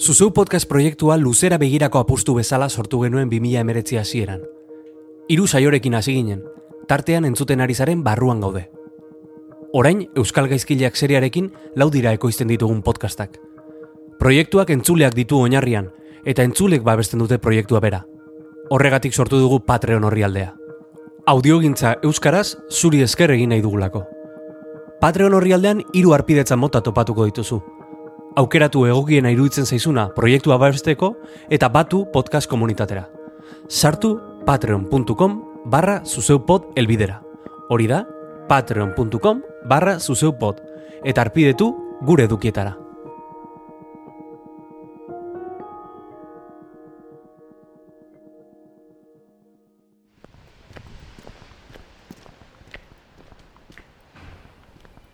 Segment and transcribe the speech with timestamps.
[0.00, 4.40] Zuzeu podcast proiektua luzera begirako apustu bezala sortu genuen 2000 emeretzi hasieran.
[5.28, 6.38] Hiru saiorekin hasi ginen,
[6.88, 8.70] tartean entzuten ari zaren barruan gaude.
[9.74, 13.36] Orain, Euskal Gaizkileak seriarekin lau ekoizten ditugun podcastak.
[14.18, 15.90] Proiektuak entzuleak ditu oinarrian,
[16.24, 18.06] eta entzulek babesten dute proiektua bera.
[18.70, 20.54] Horregatik sortu dugu Patreon orrialdea.
[21.26, 24.06] Audiogintza Euskaraz zuri esker egin nahi dugulako.
[24.98, 27.60] Patreon orrialdean hiru arpidetza mota topatuko dituzu.
[28.38, 31.14] Aukeratu egokiena iruditzen zaizuna proiektua babesteko
[31.50, 33.08] eta batu podcast komunitatera.
[33.68, 37.20] Sartu patreon.com barra zuzeupod elbidera.
[37.68, 38.04] Hori da,
[38.48, 40.62] patreon.com barra zuzeupod.
[41.02, 41.72] Eta arpidetu
[42.06, 42.76] gure edukietara.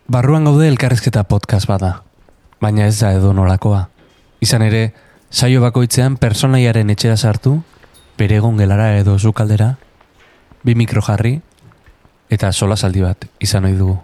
[0.07, 2.06] Barruan gaude elkarrezketa podcast bada,
[2.61, 3.87] baina ez da edo nolakoa.
[4.41, 4.93] Izan ere,
[5.29, 7.61] saio bakoitzean personaiaren etxera sartu,
[8.17, 9.75] bere egon gelara edo zukaldera,
[10.63, 11.37] bi mikro jarri,
[12.29, 13.97] eta sola saldi bat izan ohi dugu.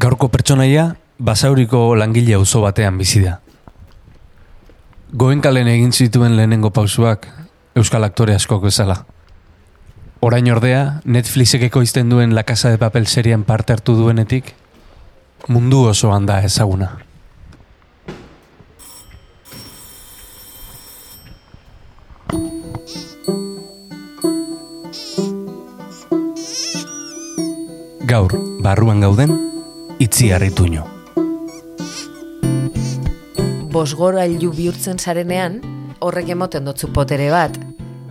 [0.00, 3.40] Gaurko pertsonaia, basauriko langile auzo batean bizi da.
[5.12, 7.26] Goenkalen egin zituen lehenengo pausuak,
[7.74, 9.00] euskal aktore askok bezala.
[10.20, 14.54] Orain ordea, Netflixek ekoizten duen La Casa de Papel serian parte hartu duenetik,
[15.48, 16.90] mundu osoan da ezaguna.
[28.10, 29.36] Gaur, barruan gauden,
[29.98, 31.00] itzi harrituño.
[33.70, 35.60] bosgorailu bihurtzen zarenean,
[36.04, 37.56] horrek emoten dotzu potere bat,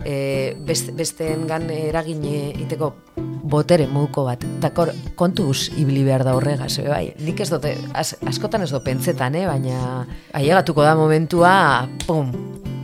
[0.04, 2.24] e, best, besteen gan eragin
[2.64, 2.94] iteko
[3.50, 4.44] botere muko bat.
[4.62, 7.04] Takor, kontuz ibili behar da horregaz, e, bai.
[7.26, 9.46] Nik ez dute, az, askotan ez do pentsetan, eh?
[9.50, 11.52] baina ailegatuko da momentua,
[12.06, 12.32] pum,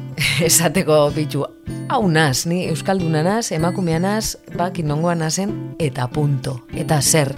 [0.48, 1.44] esateko bitu,
[1.88, 7.34] hau naz, ni Euskalduna naz, emakumea naz, bak inongoa nazen, eta punto, eta zer.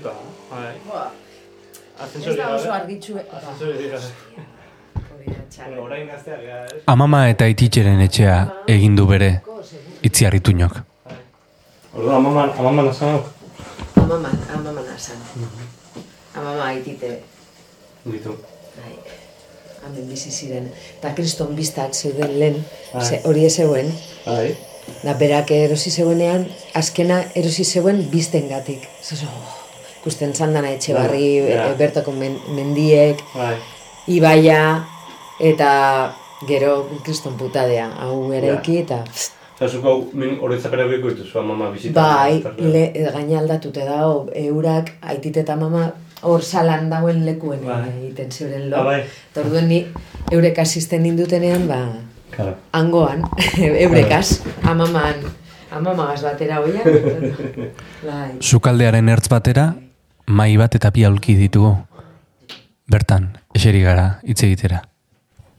[0.00, 0.14] Polita,
[0.50, 0.74] bai.
[2.28, 3.18] Ez da oso argitxu...
[5.80, 8.36] orain gazteak Amama eta ititxeren etxea
[8.74, 9.28] egin du bere
[10.02, 10.78] itzi harrituñok.
[11.92, 13.28] Orduan, amaman, amaman asanok.
[13.96, 15.20] Amaman, amaman asan.
[16.36, 17.12] Amama aitite,
[18.06, 18.36] Ditu.
[18.78, 18.94] bai,
[19.84, 20.70] hemen bizi ziren.
[20.98, 23.04] Eta kriston biztak zeuden lehen, Bai.
[23.04, 23.92] ze, hori ez zeuen.
[24.24, 24.56] Bai.
[25.02, 28.86] Da berak erosi zeuenean, azkena erosi zeuen biztengatik.
[29.02, 29.26] Zozo,
[30.00, 31.68] ikusten zandana etxe barri, ja.
[31.70, 33.56] e, bertako men, mendiek, Bai.
[34.08, 34.84] ibaia,
[35.40, 35.70] eta
[36.48, 42.00] gero kriston putadea, hau eraiki, eta pst, Eta zuko min oroitzapera biko dituzu amama bizita.
[42.00, 45.82] bai, le, gaina aldatute dago, eurak, aitit eta mama,
[46.22, 47.82] hor salan dagoen lekuen Bai.
[47.98, 48.78] egiten zeuren lo.
[48.80, 49.02] Ah, bai.
[49.32, 49.82] Eta orduen ni
[50.32, 51.82] eurek asisten nindutenean, ba,
[52.30, 52.54] Claro.
[52.72, 53.20] hangoan,
[53.84, 55.20] eurekaz, amaman,
[55.70, 56.80] amamagaz batera hoia.
[58.08, 58.30] bai.
[58.40, 59.74] Sukaldearen ertz batera,
[60.26, 61.76] mai bat eta bi aulki ditugu.
[62.90, 64.82] Bertan, eseri gara hitz egitera.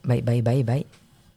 [0.04, 0.86] bai, bai, bai, bai.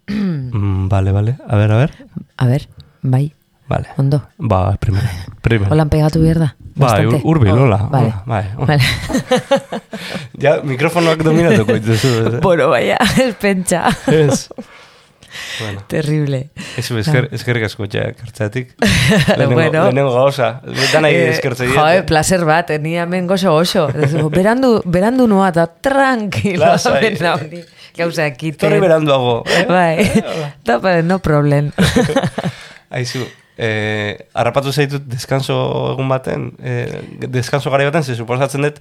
[0.55, 1.37] Mm, vale, vale.
[1.49, 1.91] A ver, a ver.
[2.37, 2.69] A ber,
[3.03, 3.33] bai,
[3.69, 3.89] Vale.
[3.97, 4.23] ondo.
[4.39, 5.07] Ba, primero.
[5.41, 5.73] Primero.
[5.73, 6.49] Holan pegatu behar da?
[6.77, 7.17] Bai, Bastante?
[7.17, 8.45] ur- hurbil, Oh, hola, Vale, hola, bai.
[8.59, 8.83] vale.
[10.45, 12.09] Ja, mikrofonoak dominatuko dituzu.
[12.37, 12.41] ez?
[12.43, 13.89] bueno, baina, ez pentsa.
[14.07, 14.49] Ez.
[15.61, 16.51] Bueno, Terrible.
[16.77, 18.75] ez esker, eskerrik asko txeak hartzatik.
[19.55, 19.85] Bueno.
[19.85, 20.61] Lehenengo gauza.
[20.65, 23.87] Betan nahi Eh, eskertze Jo, eh, placer bat, eh, ni hemen gozo gozo.
[24.35, 26.65] berandu, berandu noa da, tranquilo.
[27.35, 27.63] Honi.
[27.97, 28.59] Gauza ekite.
[28.67, 29.45] Torri beranduago.
[29.47, 29.65] eh?
[29.69, 30.11] Bai,
[30.65, 31.71] da, ba, no problem.
[32.91, 33.23] Aizu,
[33.57, 35.57] eh, harrapatu zaitut deskanso
[35.93, 37.01] egun baten, eh,
[37.31, 38.81] deskanso gari baten, ze suposatzen dut,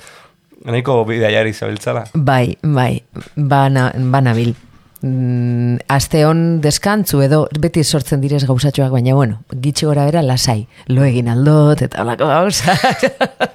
[0.65, 2.05] nahiko bidaiari zabiltzala.
[2.13, 3.03] bai, bai,
[3.35, 4.55] bana, banabil.
[5.03, 10.61] Mm, aste hon deskantzu edo beti sortzen direz gauzatxoak, baina bueno, gitxe gora bera lasai,
[10.87, 12.77] lo egin aldot eta olako gauza.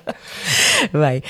[0.93, 1.23] bai.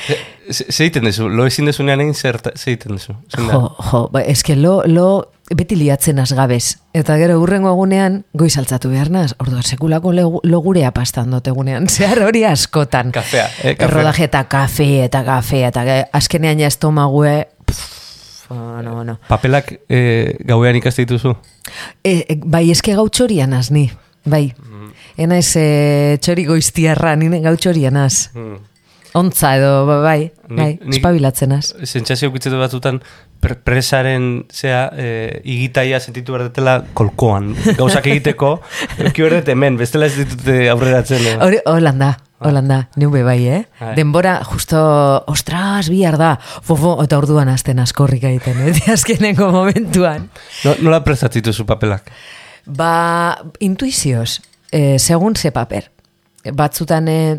[0.51, 3.15] Ze ze egiten duzu, lo ezin dezunean egin zer ze egiten duzu?
[3.37, 3.61] Jo,
[3.91, 6.79] jo, ba, eske lo, lo beti liatzen azgabez.
[6.99, 9.35] Eta gero urrengo egunean goiz altzatu behar naz.
[9.39, 10.13] Ordu, sekulako
[10.43, 11.87] logurea pastan dut egunean.
[11.95, 13.13] Zehar hori askotan.
[13.15, 13.87] Kafea, eh, kafea.
[13.87, 17.95] Errodaje eta kafe eta kafe eta ge- azkenean ja estomague pff,
[18.49, 19.19] bueno, bueno.
[19.29, 21.35] Papelak e, gauean ikaste dituzu?
[22.03, 23.87] E, e, bai, eske gau txorian az, ni.
[24.29, 24.53] Bai.
[25.19, 28.29] Ena ez e, txori goiztiarra, nire gau txorian az.
[29.19, 31.73] Ontza edo, ba- bai, bai, ni- espabilatzen az.
[31.89, 33.01] Sentsazio gutzetu batzutan
[33.41, 35.07] pre- presaren zea e,
[35.49, 37.55] igitaia sentitu behar dutela kolkoan.
[37.79, 38.59] Gauzak egiteko,
[39.09, 41.25] eki behar dut hemen, bestela ez ditute aurreratzen.
[41.41, 43.63] Hori, holanda, holanda, neube bai, eh?
[43.81, 43.95] Bai.
[43.97, 44.79] Denbora, justo,
[45.27, 48.75] ostras, bihar da, fofo, eta orduan azten askorrik egiten, eh?
[48.97, 50.29] azkeneko momentuan.
[50.65, 52.13] No, nola prestatzitu zu papelak?
[52.67, 54.41] Ba, intuizioz,
[54.73, 55.91] eh, segun ze paper.
[56.55, 57.39] Batzutan eh,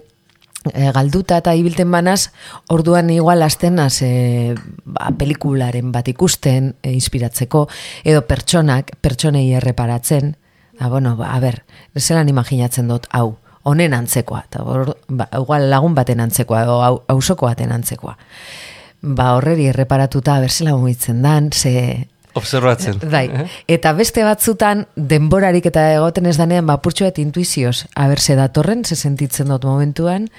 [0.74, 2.32] eh, galduta eta ibilten banaz,
[2.68, 7.68] orduan igual astenaz eh, ba, pelikularen bat ikusten, eh, inspiratzeko,
[8.04, 10.36] edo pertsonak, pertsonei erreparatzen,
[10.80, 11.64] ah, bueno, ba, a ber,
[11.96, 17.02] zelan imaginatzen dut, hau, honen antzekoa, eta hor, ba, igual lagun baten antzekoa, edo hau-
[17.08, 18.16] hausoko baten antzekoa.
[19.02, 23.00] Ba, horreri erreparatuta, berzela mugitzen dan, ze Observatzen.
[23.12, 23.48] Bai, Eh?
[23.68, 28.96] eta beste batzutan denborarik eta egoten ez danean bapurtxo eta intuizioz, haber ze datorren, ze
[28.96, 30.30] sentitzen dut momentuan,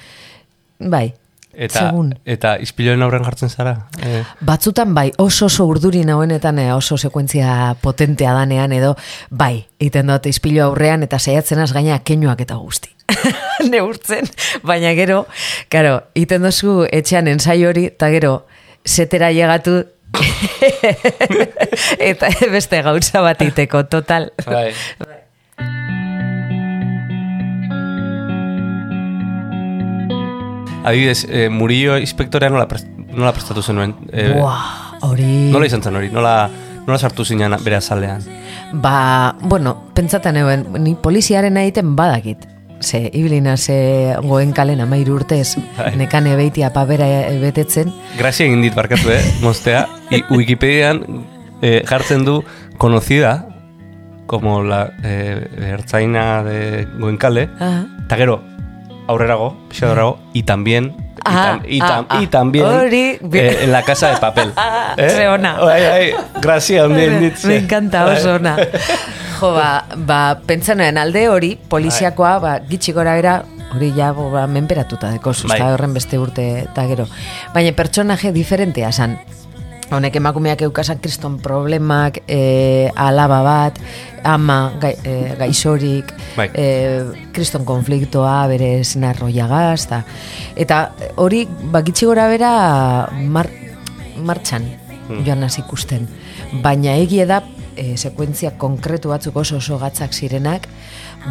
[0.78, 1.14] bai,
[1.52, 2.12] Eta, segun.
[2.24, 3.74] eta ispiloen aurren jartzen zara?
[4.02, 8.94] Eh, Batzutan bai, oso oso urduri nagoenetan eh, oso sekuentzia potentea danean edo
[9.30, 12.94] bai, egiten dut izpilo aurrean eta saiatzen az gaina keinoak eta guzti.
[13.70, 14.28] Neurtzen,
[14.62, 15.24] baina gero,
[15.68, 18.44] karo, egiten dozu etxean ensaio hori, eta gero,
[18.86, 19.82] setera llegatu
[22.10, 24.30] eta beste gauza bat iteko, total.
[24.46, 24.70] bai.
[30.84, 33.94] Adibidez, eh, Murillo inspektorea nola, prest, nola prestatu zenuen?
[34.12, 35.50] Eh, Buah, hori...
[35.52, 36.08] Nola izan zen hori?
[36.12, 36.48] Nola,
[36.86, 38.24] nola sartu zinen bere azalean?
[38.72, 42.46] Ba, bueno, pentsatzen euen, ni poliziaren egiten badakit.
[42.80, 45.90] Ze, ibilina ze goen kalen amairu urtez, Bai.
[46.00, 47.04] nekane beitia pabera
[47.42, 49.20] betetzen, Grazia egin dit barkatu, eh?
[49.42, 49.84] Mostea.
[50.10, 51.04] I, Wikipedian
[51.60, 52.40] eh, jartzen du
[52.78, 53.50] conocida
[54.24, 57.50] como la eh, ertzaina de Goenkale.
[58.06, 58.40] Eta gero,
[59.10, 62.22] aurrerago, pixa aurrerago, y también, y, Ah, tam- y, ah, tam- ah.
[62.22, 64.52] y también Hori, bi- eh, en la casa de papel.
[64.56, 65.58] Ah, ze ona.
[65.60, 67.44] Bai, bai, grazia handien dit.
[67.44, 68.16] Me encanta Bai.
[68.16, 68.56] oso ona.
[69.40, 73.42] Jo, ba, ba pentsanuen alde hori, poliziakoa, ba, gitxi gora bera,
[73.74, 75.60] hori ja, bo, ba, menperatuta deko, Bai.
[75.60, 75.72] bai.
[75.72, 77.06] horren beste urte eta gero.
[77.54, 79.18] Baina pertsonaje diferentea san.
[79.90, 83.80] Honek emakumeak eukasan kriston problemak, e, alaba bat,
[84.22, 86.46] ama gai, e, gaixorik, Bai.
[86.54, 86.66] e,
[87.34, 90.02] kriston konfliktoa, bere zinarroiagaz, eta,
[90.54, 90.78] eta
[91.18, 91.42] hori,
[91.72, 92.52] ba, gitxi gora bera,
[93.26, 93.50] mar,
[94.22, 94.68] martxan
[95.26, 96.06] joan hasi ikusten.
[96.62, 97.40] Baina egie da,
[97.74, 100.68] e, sekuentzia konkretu batzuk oso oso gatzak zirenak,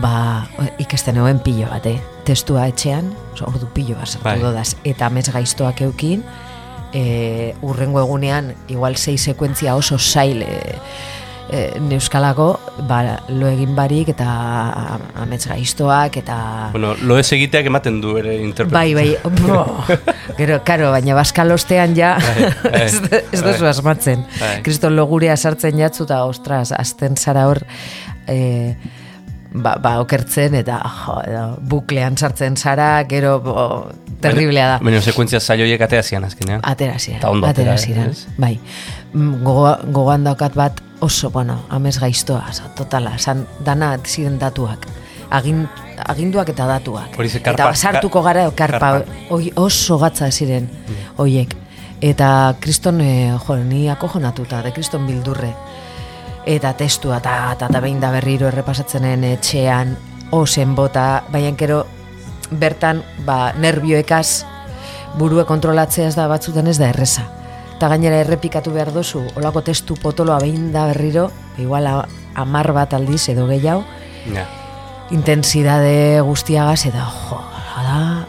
[0.04, 0.48] ba,
[0.82, 2.00] ikasten egoen pilo bat, eh?
[2.28, 3.14] Testua etxean,
[3.48, 4.40] ordu pilo bat sartu Bai.
[4.42, 6.24] dodaz, eta amez gaiztoak eukin,
[6.94, 10.60] e, urrengo egunean, igual sei sekuentzia oso zail e,
[11.50, 12.48] e, neuskalako,
[12.88, 13.00] ba,
[13.34, 14.28] lo egin barik eta
[15.22, 16.38] amets gaiztoak eta...
[16.74, 18.76] Bueno, lo ez egiteak ematen du ere interpretazio.
[18.76, 19.66] Bai, bai, bo.
[20.38, 23.02] Gero, karo, baina baskalostean ja Bai, bai, ez,
[23.34, 23.74] ez duzu bai.
[23.74, 24.26] asmatzen.
[24.66, 27.64] Kriston logurea sartzen jatzu eta, ostras, azten zara hor,
[28.30, 28.76] e,
[29.54, 33.66] ba, ba, okertzen eta jo, buklean sartzen zara, gero, bo,
[34.22, 34.78] terriblea da.
[34.84, 36.62] Baina sekuentzia zailoiek atea zian azkenean.
[36.64, 36.98] Atera
[37.30, 38.60] ondo atera, atera ziren, bai.
[39.14, 42.46] Mm, Gogo, gogoan daukat bat oso, bueno, amez gaiztoa,
[42.76, 44.86] totala, san, dana ziren datuak.
[45.32, 45.68] Agin,
[46.10, 47.18] aginduak eta datuak.
[47.18, 49.18] Hori karpa- eta basartuko gara, karpa, karpa.
[49.30, 50.70] Oi, oso gatza ziren,
[51.18, 51.56] hoiek.
[52.02, 55.54] Eta kriston, e, jo, ni akojonatuta, de kriston bildurre.
[56.50, 59.92] Eta testua, eta, eta, eta behin da berriro errepasatzenen etxean,
[60.34, 61.84] osen bota, baina gero
[62.50, 64.46] bertan, ba, nervioekaz,
[65.20, 67.28] burue kontrolatzea ez da batzutan ez da erreza.
[67.76, 71.30] Eta gainera errepikatu behar dozu, olako testu potoloa behin da berriro,
[71.62, 71.88] igual
[72.36, 73.86] amar bat aldiz edo gehiago,
[74.34, 74.44] Ja.
[75.12, 77.40] intensidade guztiagaz, eta jo,
[77.78, 78.26] da,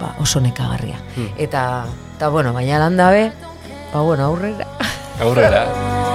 [0.00, 1.02] ba, oso nekagarria.
[1.36, 1.84] Eta,
[2.16, 3.32] eta bueno, baina landabe,
[3.92, 4.66] ba, bueno, aurrera.
[5.20, 5.66] Aurrera.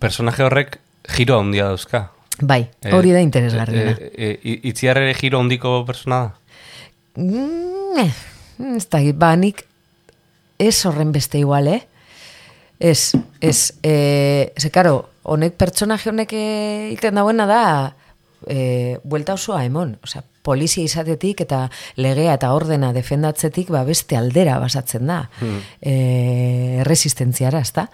[0.00, 0.78] Personaje horrek
[1.16, 2.10] giro handia dauzka.
[2.40, 3.90] Bai, Eh, hori da interesgarriena.
[3.92, 6.34] eh, eh, eh, itziar ere giro handiko persona da?
[7.20, 8.12] Mm, eh,
[8.76, 9.66] ez da, ba, nik
[10.58, 11.82] ez horren beste igual, eh?
[12.78, 17.94] Ez, ez, eh, ze, karo, honek pertsonaje honek eh, egiten dauena da,
[18.46, 21.66] e, buelta osoa emon, osea, polizia izatetik eta
[22.00, 25.28] legea eta ordena defendatzetik ba beste aldera basatzen da.
[25.40, 25.60] Hmm.
[25.82, 27.90] E, resistentziara, ezta?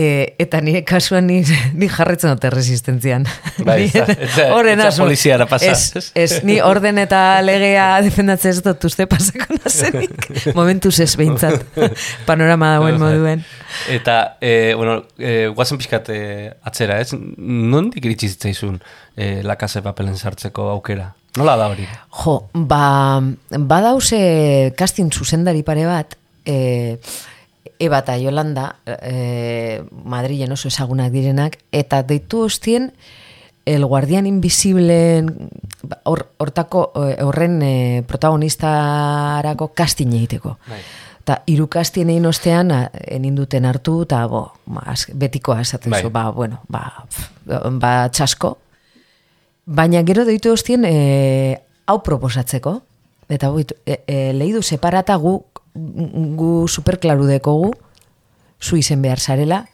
[0.00, 1.40] E, eta nire kasuan ni,
[1.76, 3.26] ni jarretzen dute resistentzian.
[3.66, 3.90] Bai,
[4.54, 5.04] horren asmo.
[5.04, 5.74] poliziara pasa.
[5.74, 10.28] Ez, ez, ni orden eta legea defendatzen ez dut uste pasako nazenik.
[10.58, 11.66] Momentuz ez behintzat.
[12.28, 13.44] Panorama dagoen moduen.
[13.92, 16.20] Eta, e, bueno, e, guazen pixkat e,
[16.70, 17.12] atzera, ez?
[17.36, 21.10] Nondik iritsi zitzaizun e, lakase papelen sartzeko aukera?
[21.36, 21.84] Nola da hori?
[22.22, 23.20] Jo, ba,
[23.52, 26.16] badause casting zuzendari pare bat,
[26.48, 26.96] e,
[27.78, 32.92] Eba eta Yolanda, e, Madrilen oso ezagunak direnak, eta deitu hostien,
[33.66, 35.28] el guardian invisibleen
[35.82, 40.56] ba, hor, hortako e, horren e, protagonistarako casting egiteko.
[40.68, 40.80] Bai.
[41.20, 42.72] Eta hiru casting egin ostean
[43.04, 46.02] eninduten hartu, eta bo, ba, az- betikoa esaten Bai.
[46.02, 47.28] zu, ba, bueno, ba, pf,
[47.78, 48.56] ba, txasko,
[49.70, 52.80] Baina gero deitu hostien e, hau proposatzeko.
[53.30, 55.36] Eta e, e, lehidu separata gu,
[55.74, 57.72] gu superklaru dekogu,
[58.60, 59.64] zu izen behar zarela,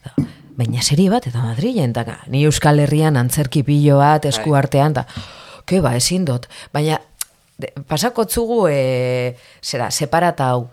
[0.57, 5.05] baina serie bat, eta Madrilen, eta ni Euskal Herrian antzerki pilo bat, esku artean, eta,
[5.67, 6.47] ke ba, ezin dut.
[6.73, 6.99] Baina,
[7.57, 10.67] de, pasakotzugu, e, zera, separata hau.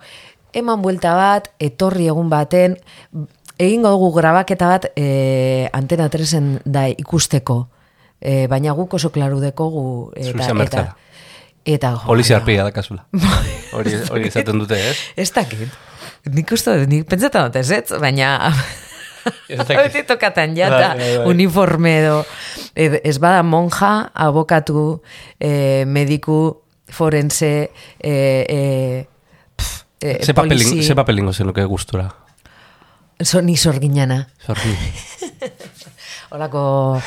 [0.55, 2.79] Eman buelta bat, etorri egun baten,
[3.59, 7.65] egingo dugu grabaketa bat e, antena tresen da ikusteko.
[8.21, 10.13] E, baina guk oso klaru dekogu.
[10.17, 10.85] Eta, eta.
[11.65, 13.07] Eta, jo, Polizia arpia da kasula.
[13.75, 14.97] Hori, hori esaten dute, ez?
[15.19, 15.73] Ez dakit.
[16.31, 18.37] Nik uste nik pentsatzen dut ez, ez, baina...
[19.49, 21.27] Beti tokatan jata, Bai, bai, bai.
[21.33, 22.19] uniforme edo.
[22.77, 25.01] Ez bada monja, abokatu,
[25.41, 29.07] eh, mediku, forense, eh, eh,
[29.57, 32.09] pf, eh, Ze papelingo zenuke gustura?
[33.21, 34.77] So, ni sorginana, Zorri.
[36.35, 37.01] Holako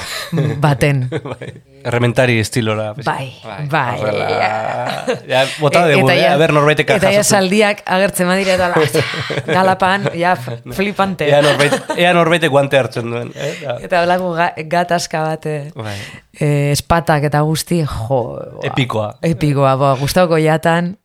[0.64, 1.06] baten.
[1.32, 1.50] bai.
[1.88, 2.94] Errementari estilora.
[3.06, 3.30] Bai,
[3.72, 4.00] bai.
[4.00, 5.06] Horrela.
[5.32, 6.22] Ja, bota E- dugu, eta eh?
[6.24, 8.82] ja- A ber, norbaitek Eta ja saldiak agertzen badira eta la,
[9.60, 10.34] galapan, ja,
[10.76, 11.28] flipante.
[11.30, 13.32] Ea norbait, ea norbaitek guante hartzen duen.
[13.36, 13.54] Eh?
[13.88, 15.96] Eta holako ga, gatazka bat, eh, Bai.
[16.40, 18.08] eh, espatak eta guzti, jo.
[18.10, 18.64] boa.
[18.72, 19.10] Epikoa.
[19.22, 20.96] Epikoa, boa, Gustavo jatan.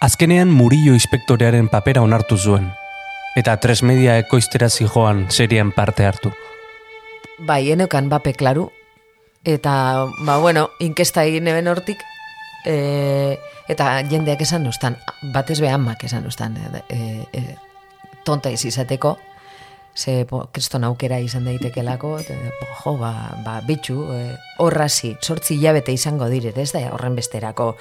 [0.00, 2.70] Azkenean Murillo inspektorearen papera onartu zuen,
[3.36, 6.32] eta tres media ekoiztera zijoan serien parte hartu.
[7.38, 8.70] Bai, enekan bape klaru.
[9.44, 12.02] Eta, ba, bueno, inkesta egin eben hortik,
[12.68, 13.38] e,
[13.72, 14.98] eta jendeak esan ustan,
[15.32, 17.56] batez be amak esan ustan, e, e, e,
[18.24, 19.16] tonta ez izateko,
[19.96, 22.36] ze kriston aukera izan daitekelako, eta,
[22.82, 23.12] jo, ba,
[23.44, 27.72] ba bitxu, e, horrazi, sortzi hilabete izango dire, ez da horren besterako,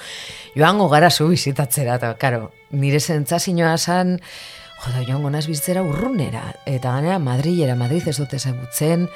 [0.55, 4.17] joango gara zu bizitatzera, eta, karo, nire zentzazioa zan,
[4.79, 9.07] jo, da, joango naz bizitzera urrunera, eta ganera Madrilera, Madrid ez dute ezagutzen,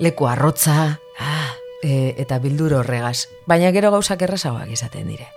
[0.00, 3.28] leku arrotza, ah, e, eta bildur horregaz.
[3.46, 5.28] Baina gero gauzak errazagoak izaten dire.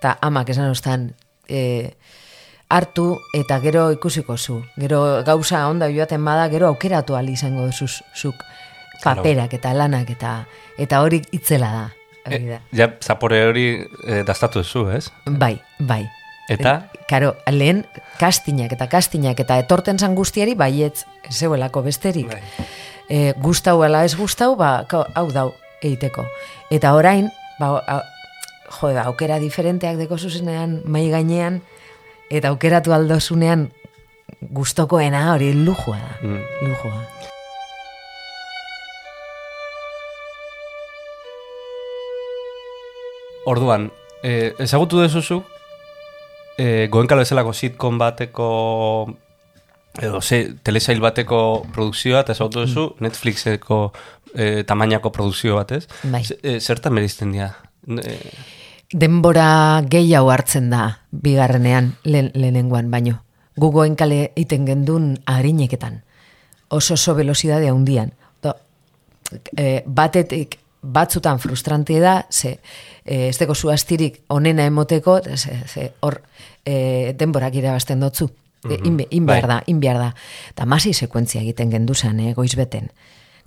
[0.00, 1.10] Ta amak esan ostan,
[1.48, 1.96] e,
[2.68, 4.62] hartu eta gero ikusiko zu.
[4.76, 8.34] Gero gauza onda joaten bada, gero aukeratu izango duzu zuk
[9.02, 10.46] paperak eta lanak eta
[10.78, 11.90] eta hori itzela da.
[12.26, 12.60] Hori da.
[12.76, 13.66] Ja, zapore hori
[14.06, 15.08] eh, dastatu duzu, ez?
[15.26, 16.04] Bai, bai.
[16.48, 16.74] Eta?
[16.94, 17.84] E, Karo, lehen
[18.20, 22.30] kastinak eta kastinak eta etorten zan guztiari baietz zeuelako besterik.
[22.30, 22.66] Bai.
[23.08, 25.48] E, gustau ala ez gustau, ba, hau dau
[25.82, 26.26] egiteko.
[26.70, 27.30] Eta orain,
[27.60, 28.00] ba, a,
[28.66, 31.60] jo, ba, aukera diferenteak deko zuzenean mai gainean,
[32.30, 33.68] eta aukeratu aldozunean
[34.40, 36.12] gustokoena hori lujua da.
[36.22, 36.44] Mm.
[36.66, 37.34] Lujua.
[43.46, 45.42] Orduan, eh, ezagutu dezuzu,
[46.58, 48.48] eh, goenkalo bezalako sitcom bateko
[50.02, 51.38] edo ze, telesail bateko
[51.72, 53.80] produkzioa, eta ezagutu duzu Netflixeko
[54.34, 55.86] eh, tamainako produkzio bat, ez?
[56.02, 56.22] Bai.
[56.42, 57.52] Eh, zertan berizten dira?
[57.86, 58.32] Eh,
[58.92, 63.22] denbora gehiago hartzen da bigarrenean lehen, lehenengoan baino.
[63.56, 66.02] Gugoen kale iten gendun harineketan.
[66.68, 68.12] Oso oso velocidade handian.
[68.42, 68.52] Do,
[69.56, 72.58] e, batetik batzutan frustrante da, ze
[73.04, 76.20] e, ez deko zu astirik onena emoteko, ze, ze hor
[76.64, 78.30] e, denborak irabazten dotzu.
[78.68, 79.56] E, inbe, inbehar Bai.
[79.56, 80.14] da, inbehar da.
[80.50, 82.90] Eta masi sekuentzia egiten genduzan, eh, goizbeten.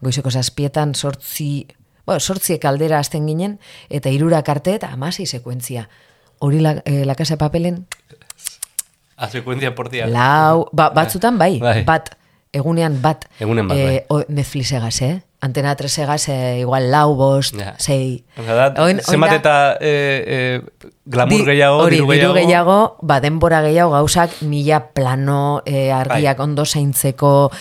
[0.02, 1.68] Goizeko zazpietan sortzi,
[2.06, 3.58] bueno, sortziek aldera hasten ginen,
[3.90, 5.90] eta irurak arte eta amasi sekuentzia.
[6.40, 7.86] Hori la, eh, la casa papelen,
[9.18, 10.08] a sekuentzia por día.
[10.08, 11.84] lau, ba, batzutan bai, Bai.
[11.84, 12.16] bat,
[12.54, 13.26] egunean bat.
[13.40, 15.22] Egunen bat, eh, o- Netflix egaz, eh?
[15.42, 20.62] Antena 3 egaz, eh, igual lau, bost, Oin- oin zenbat eta eh, eh,
[21.06, 22.34] glamour Di- gehiago, hori, diru gehiago.
[22.34, 26.44] gehiago, ba, denbora gehiago gauzak mila plano, eh, argiak Bai.
[26.44, 27.52] ondo zaintzeko,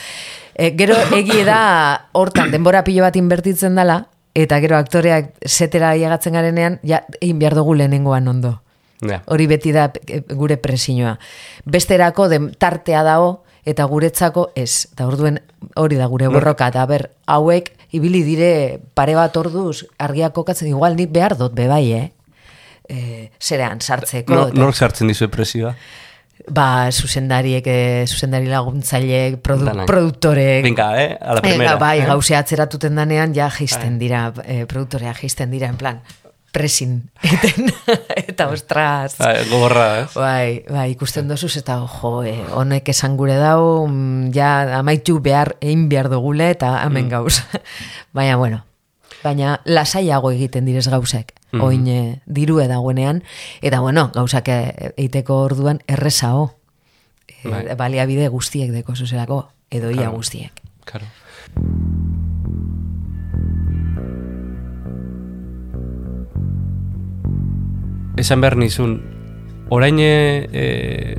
[0.58, 6.32] E, gero egie da hortan denbora pilo bat inbertitzen dela, eta gero aktoreak setera aiagatzen
[6.34, 8.60] garenean, ja, egin behar dugu lehenengoan ondo.
[9.00, 9.22] Ja.
[9.30, 11.16] Hori beti da e, gure presinoa.
[11.64, 14.88] Besterako dem, tartea dago, eta guretzako ez.
[14.92, 15.38] Eta orduen
[15.76, 16.70] hori da gure borroka.
[16.72, 18.50] Eta ber, hauek ibili dire
[18.96, 22.06] pare bat orduz argiak kokatzen, igual nik behar dut bebai, eh?
[22.88, 24.32] E, zerean, sartzeko.
[24.32, 25.74] Nor, nork sartzen dizu presioa?
[26.48, 29.88] Ba, zuzendariek, eh, zuzendari laguntzaileek, produ, Danak.
[29.90, 30.62] produktorek.
[30.64, 31.18] Venga, eh?
[31.20, 31.74] A la primera.
[31.76, 32.06] bai, eh?
[32.06, 36.00] gauze atzeratuten danean, ja jisten dira, eh, produktorea jisten dira, en plan,
[36.52, 37.68] presin, eten,
[38.28, 39.16] eta ostras.
[39.18, 40.14] Bai, gogorra, ez?
[40.14, 45.56] Bai, bai, ikusten dozuz eta jo, eh, honek esan gure dau, mm, ja amaitu behar,
[45.60, 47.10] egin behar dugule eta hemen Mm.
[47.10, 47.42] gauz.
[48.16, 48.64] Baina, bueno,
[49.22, 51.60] baina lasaiago egiten direz gauzek, Mhm.
[51.64, 53.22] oin eh, dirue dagoenean,
[53.62, 56.54] eta bueno, gauzak eh, eiteko orduan errezao,
[57.26, 57.74] e, Bai.
[57.76, 60.12] baliabide guztiek deko zuzelako, edo ia Claro.
[60.16, 60.52] guztiek.
[60.84, 61.06] Claro.
[68.18, 68.98] Esan behar nizun,
[69.70, 71.18] orain e, e,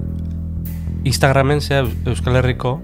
[1.03, 2.81] Instagramen zea Euskal Herriko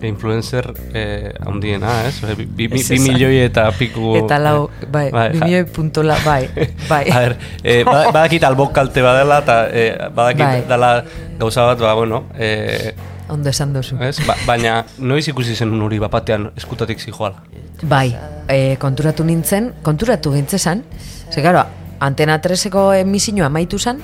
[0.00, 2.18] e, influencer e, handiena, ez?
[2.24, 4.16] E, bi, bi, bi milioi eta piku...
[4.18, 6.48] Eta lau, bai, Bai, bi milioi puntola, bai,
[6.90, 7.04] bai.
[7.10, 10.64] A ber, e, ba- badakit albok kalte badela, eta e, badakit Bai.
[10.68, 10.90] dela
[11.38, 12.94] gauza bat, ba, bueno, e,
[13.28, 13.96] Ondo esan duzu.
[14.06, 14.20] ez?
[14.26, 17.40] Ba, baina noiz ikusi zen hori bapatean eskutatik zijoala.
[17.82, 18.12] Bai,
[18.48, 20.84] e, konturatu nintzen, konturatu gintzezan,
[21.30, 21.64] ze gero,
[22.00, 24.00] antena 3eko emisioa amaitu zan,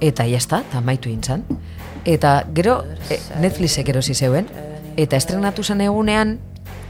[0.00, 1.44] eta jazta, eta amaitu gintzan.
[2.04, 4.48] Eta gero, e, Netflixek erosi zeuen,
[4.96, 6.38] eta estrenatu zen egunean,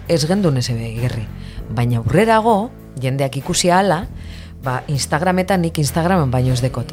[0.09, 1.27] ez gendun ez ebe gerri.
[1.71, 2.71] Baina aurrerago,
[3.01, 4.07] jendeak ikusi hala,
[4.65, 6.93] ba, Instagrametan nik Instagramen baino ez dekot.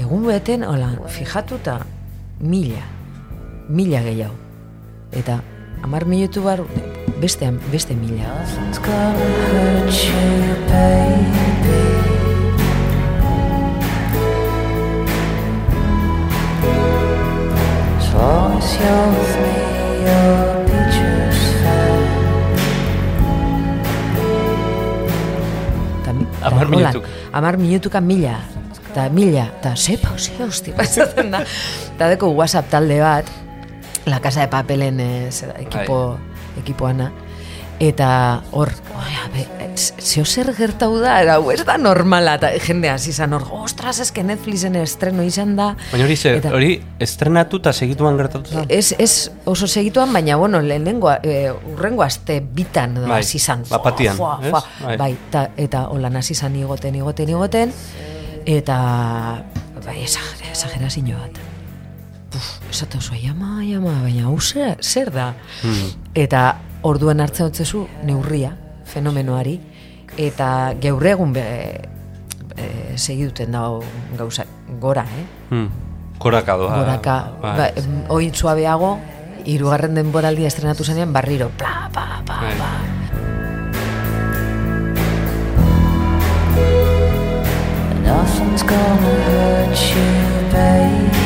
[0.00, 1.78] Egun beten, hola, fijatuta,
[2.40, 2.82] mila,
[3.68, 4.34] mila gehiago.
[5.14, 5.40] Eta
[5.82, 6.64] amar minutu bar,
[7.20, 8.32] beste, beste mila.
[26.64, 27.04] Holan, minutuk.
[27.32, 28.40] Hamar minutuka mila.
[28.94, 31.42] Eta mila, eta ze hosti, pasatzen da.
[31.96, 33.26] Eta deko WhatsApp talde bat,
[34.06, 36.18] La Casa de Papelen eh, zera, ekipo,
[36.60, 37.10] ekipoana,
[37.82, 42.88] eta hor, oia, be, zeo zer gertau da, eta hau ez da normala, eta jende
[42.92, 45.72] hasi izan hor, ostras, eske Netflixen estreno izan da.
[45.90, 46.70] Baina hori, Eta- hori
[47.02, 48.66] estrenatu eta segituan gertatu zen?
[48.68, 53.64] Ez, ez oso segituan, baina, bueno, lehenengo, e, urrengo aste bitan da Bai, hasi izan.
[53.68, 54.50] bat-batian, Fua, ez?
[54.50, 54.96] fua, Bai.
[54.96, 57.72] Bai, ta, eta holan hasi izan igoten, igoten, igoten,
[58.46, 58.78] eta,
[59.84, 61.42] bai, esagera, esagerazio bat.
[62.34, 65.32] Uf, esate oso, jama, jama, baina hau zer, zer da?
[65.62, 65.90] Hmm.
[66.14, 68.52] Eta orduen hartzen dutzezu neurria,
[68.84, 69.56] fenomenoari,
[70.20, 70.48] eta
[70.80, 71.44] geure egun be,
[72.56, 72.68] e,
[73.00, 73.80] segiduten dago
[74.18, 74.44] gauza,
[74.80, 75.24] gora, eh?
[75.50, 75.68] Hmm.
[76.20, 76.76] Goraka doa.
[76.78, 77.54] goraka, bai.
[77.58, 77.70] ba,
[78.14, 78.98] oin suabeago,
[79.44, 82.54] hirugarren denboraldia estrenatu zenean barriro, pla, pa, pa, Bai.
[82.58, 82.70] pa.
[88.04, 91.23] Nothing's gonna hurt you, baby.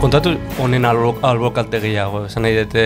[0.00, 2.82] Kontatu honen albo, albokalte gehiago, esan nahi dute,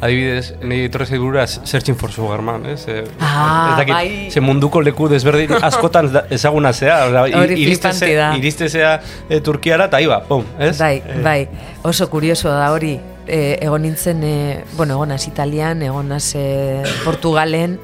[0.00, 2.86] adibidez, nahi etorri zaigura Searching for Sugarman, ez?
[2.88, 4.30] Eh, Ah, ez dakit, bai.
[4.32, 8.30] Ze munduko leku desberdin askotan ezaguna zea, oza, i- Hori iriste flipanti ze- da.
[8.38, 8.94] iriste zea
[9.28, 10.78] eh, Turkiara eta iba, pum, ez?
[10.78, 11.48] Bai, Eh, bai,
[11.82, 12.98] oso kurioso da hori.
[13.26, 17.78] E, egon nintzen, e, bueno, egon naz Italian, egon naz e, Portugalen,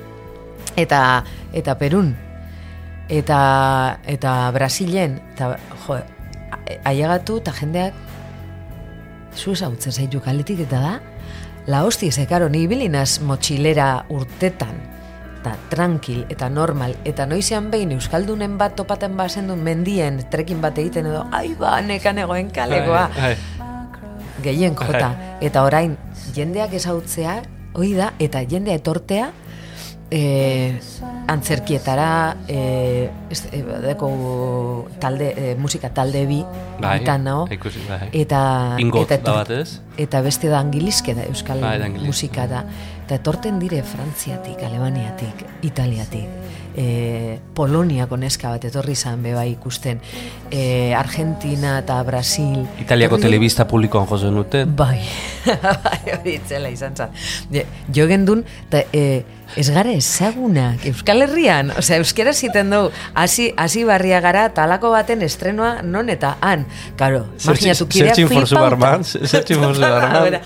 [0.77, 2.17] eta, eta Perun,
[3.09, 5.99] eta, eta Brasilen, eta, jo,
[6.85, 7.97] ailegatu, eta jendeak,
[9.35, 10.95] zu ezagutzen zaitu kaletik, eta da,
[11.69, 14.77] la hosti, ze, karo, ni bilinaz motxilera urtetan,
[15.39, 20.79] eta tranquil, eta normal, eta noizean behin Euskaldunen bat topaten bazen duen mendien, trekin bat
[20.79, 23.35] egiten edo, ai ba, nekan egoen kalekoa, bai.
[24.43, 25.13] gehien jota.
[25.41, 25.97] Eta orain,
[26.35, 27.41] jendeak ezautzea,
[27.79, 29.31] hoi da, eta jendea etortea,
[30.11, 30.81] e,
[31.29, 36.41] antzerkietara, e, ez, e, deko talde, e, musika talde bi,
[36.81, 38.09] Bai, nao, ikusi, bai.
[38.13, 39.65] eta, Ingot eta da
[39.99, 42.65] eta beste da angilizke da, euskal Bai, da musika da.
[43.05, 46.29] eta etorten dire Frantziatik, Alemaniatik, Italiatik,
[46.77, 50.01] e, Poloniako neska bat etorri zan beba ikusten,
[50.51, 52.67] e, Argentina eta Brasil.
[52.81, 54.77] Italiako Etorri- telebista publikoan jozen duten.
[54.77, 55.01] Bai,
[55.85, 57.11] bai, hori itzela izan zan.
[57.95, 59.25] Jo gendun, eta e,
[59.57, 65.23] ez gara ezagunak, Euskal Herrian, osea, euskera ziten dugu, hasi, hasi barria gara, talako baten
[65.25, 66.67] estrenoa non eta han.
[67.01, 68.69] Karo, imaginatu, kideak Searching for flipauta.
[68.69, 69.05] Superman.
[69.05, 70.23] Searching for Superman.
[70.29, 70.41] Bera,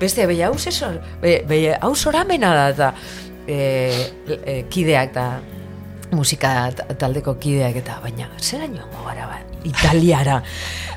[0.00, 2.92] Beste, beia, hau zesor, be, beia, hau zoramena da, eta
[3.46, 3.56] e,
[4.44, 5.28] e, kideak da,
[6.12, 10.42] musika ta- taldeko kideak eta baina zera joango gara ba, italiara?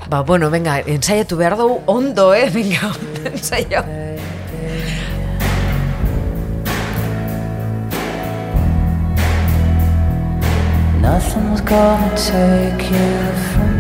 [0.09, 2.91] Ba bueno venga ensaiatu behar dugu ondo eh venga
[3.31, 3.81] ensaio.
[11.01, 13.11] Nothing's gonna take you
[13.51, 13.72] from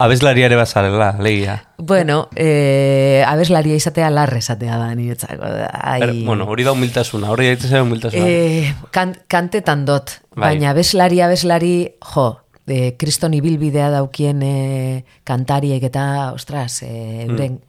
[0.00, 1.58] Abeslaria ere bazarela, legia.
[1.78, 7.46] bueno eh, abeslaria izatea larre esatea da niretzako ai, Er, bueno, hori da humiltasuna, hori
[7.46, 8.24] da itzera humiltasuna.
[8.26, 10.54] eh, kan, kantetan dot Bai.
[10.56, 11.74] baina abeslari abeslari
[12.14, 12.26] jo
[12.66, 17.60] eh, kriston ibilbidea daukien eh, kantariek eta ostras eh, euren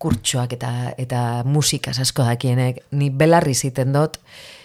[0.00, 4.16] kurtsoak eta eta musikaz asko dakienek ni belarri ziten dot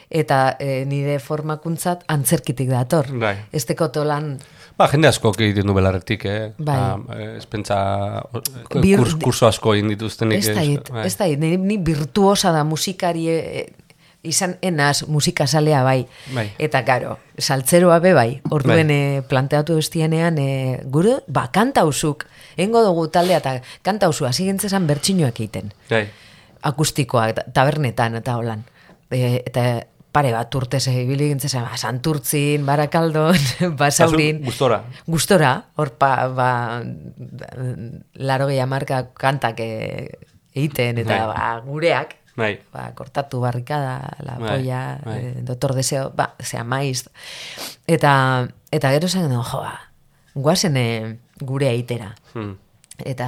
[0.10, 3.10] eta eh, nire formakuntzat antzerkitik dator.
[3.20, 3.36] Bai.
[3.52, 4.38] Esteko tolan
[4.78, 6.52] Ba, jende asko egiten du belarretik, eh?
[6.58, 6.76] Bai.
[6.76, 7.78] Ah, eh, ez pentsa,
[8.82, 10.40] Bir- kurs, kurso asko egin dituztenik.
[10.44, 11.06] ez da hit, bai.
[11.08, 13.66] ez da ni, ni virtuosa da musikari eh,
[14.26, 16.08] izan enaz musikazalea bai.
[16.34, 16.48] Bai.
[16.60, 18.42] Eta karo, saltzeroa be bai.
[18.52, 22.26] Orduen eh, planteatu bestienean e, gure, ba, kantauzuk,
[22.58, 25.72] engo dugu taldea eta kantauzu hasi gintzezan bertxinoak egiten.
[25.90, 26.08] Bai.
[26.66, 28.66] Akustikoak, ta- tabernetan eta holan.
[29.12, 33.36] E, eta pare bat urtez ibili gintzezan, ba, Santurtzin, Barakaldon,
[33.80, 34.40] Basaurin.
[34.46, 34.80] Gustora.
[35.12, 36.50] Gustora, hor pa, ba,
[38.16, 40.16] laro gehi amarka kantak eh,
[40.56, 41.34] egiten, eta Bai.
[41.34, 42.54] ba, gureak, Bai.
[42.72, 45.18] ba, kortatu barrikada, la Bai, polla, bai.
[45.20, 47.10] eh, doctor deseo, ba, zea maiz.
[47.88, 48.14] Eta,
[48.72, 49.74] eta gero zen, no, joa,
[50.36, 52.14] guazen eh, gure aitera.
[52.34, 52.56] Hmm.
[53.04, 53.28] Eta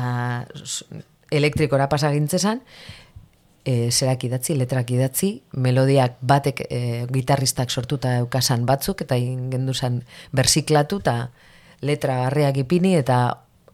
[1.36, 2.63] elektrikora pasa gintzezan,
[3.67, 6.80] e, zerak idatzi, letrak idatzi, melodiak batek e,
[7.12, 10.01] gitarristak sortuta eukasan batzuk, eta egin genduzan
[10.32, 11.17] bersiklatu, eta
[11.84, 13.19] letra barriak ipini, eta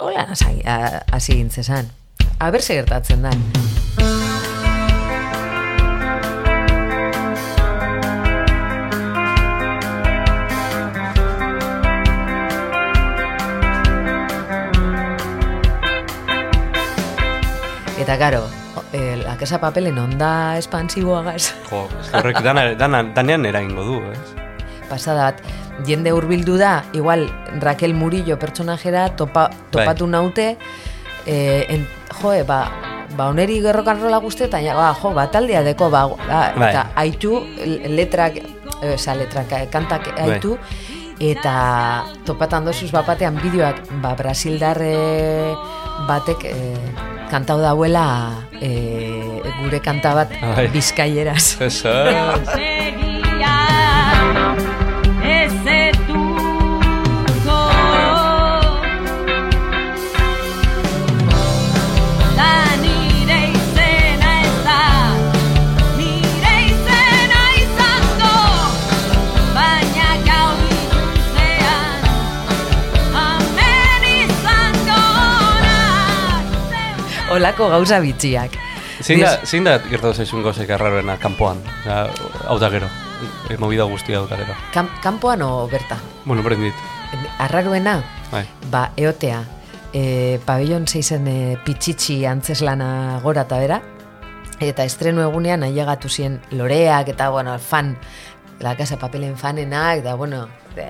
[0.01, 1.93] hola hasi gintzezan.
[2.39, 3.45] Aber ze gertatzen dan.
[18.03, 18.49] Eta garo,
[18.93, 24.43] eh, la casa papelen onda espansiboagaz Jo, horrek dana, dana, danean eragingo du, ez?
[24.93, 25.41] pasada bat,
[25.87, 27.27] jende hurbildu da, igual
[27.61, 30.53] Raquel Murillo pertsonajera topa, topatu naute,
[31.25, 31.87] eh, en,
[32.21, 32.67] joe, ba,
[33.17, 36.69] ba oneri gerrokan rola guzti, eta ja, ba, jo, ba, taldea deko, ba, ba Bai.
[36.69, 37.39] eta haitu,
[37.89, 38.37] letrak,
[38.81, 40.57] eh, oza, letrak, eh, kantak haitu,
[41.23, 41.55] eta
[42.27, 45.53] topatan dozuz bapatean bideoak, ba, Brasildar eh,
[46.09, 46.77] batek eh,
[47.33, 50.69] kantau dauela eh, gure kanta bat Bai.
[50.69, 51.57] bizkaieraz.
[77.33, 78.55] Olako gauza bitxiak.
[79.01, 81.61] Zein da, Des- zein da gertatu zaizun gozek arraroena kanpoan?
[82.47, 82.87] Hau da gero.
[83.49, 84.53] E, movida guztia dut gero.
[85.01, 85.99] Kanpoan o bertan?
[86.25, 86.73] Bueno, brendit.
[87.39, 88.45] Arraruena, Bai.
[88.71, 89.43] ba, eotea,
[89.93, 93.81] e, pabellon zeizen e, pitxitxi antzeslana gora eta bera,
[94.59, 97.97] eta estrenu egunean ailegatu ziren loreak, eta, bueno, fan,
[98.59, 100.87] la casa de papelen fanenak, da, bueno, e,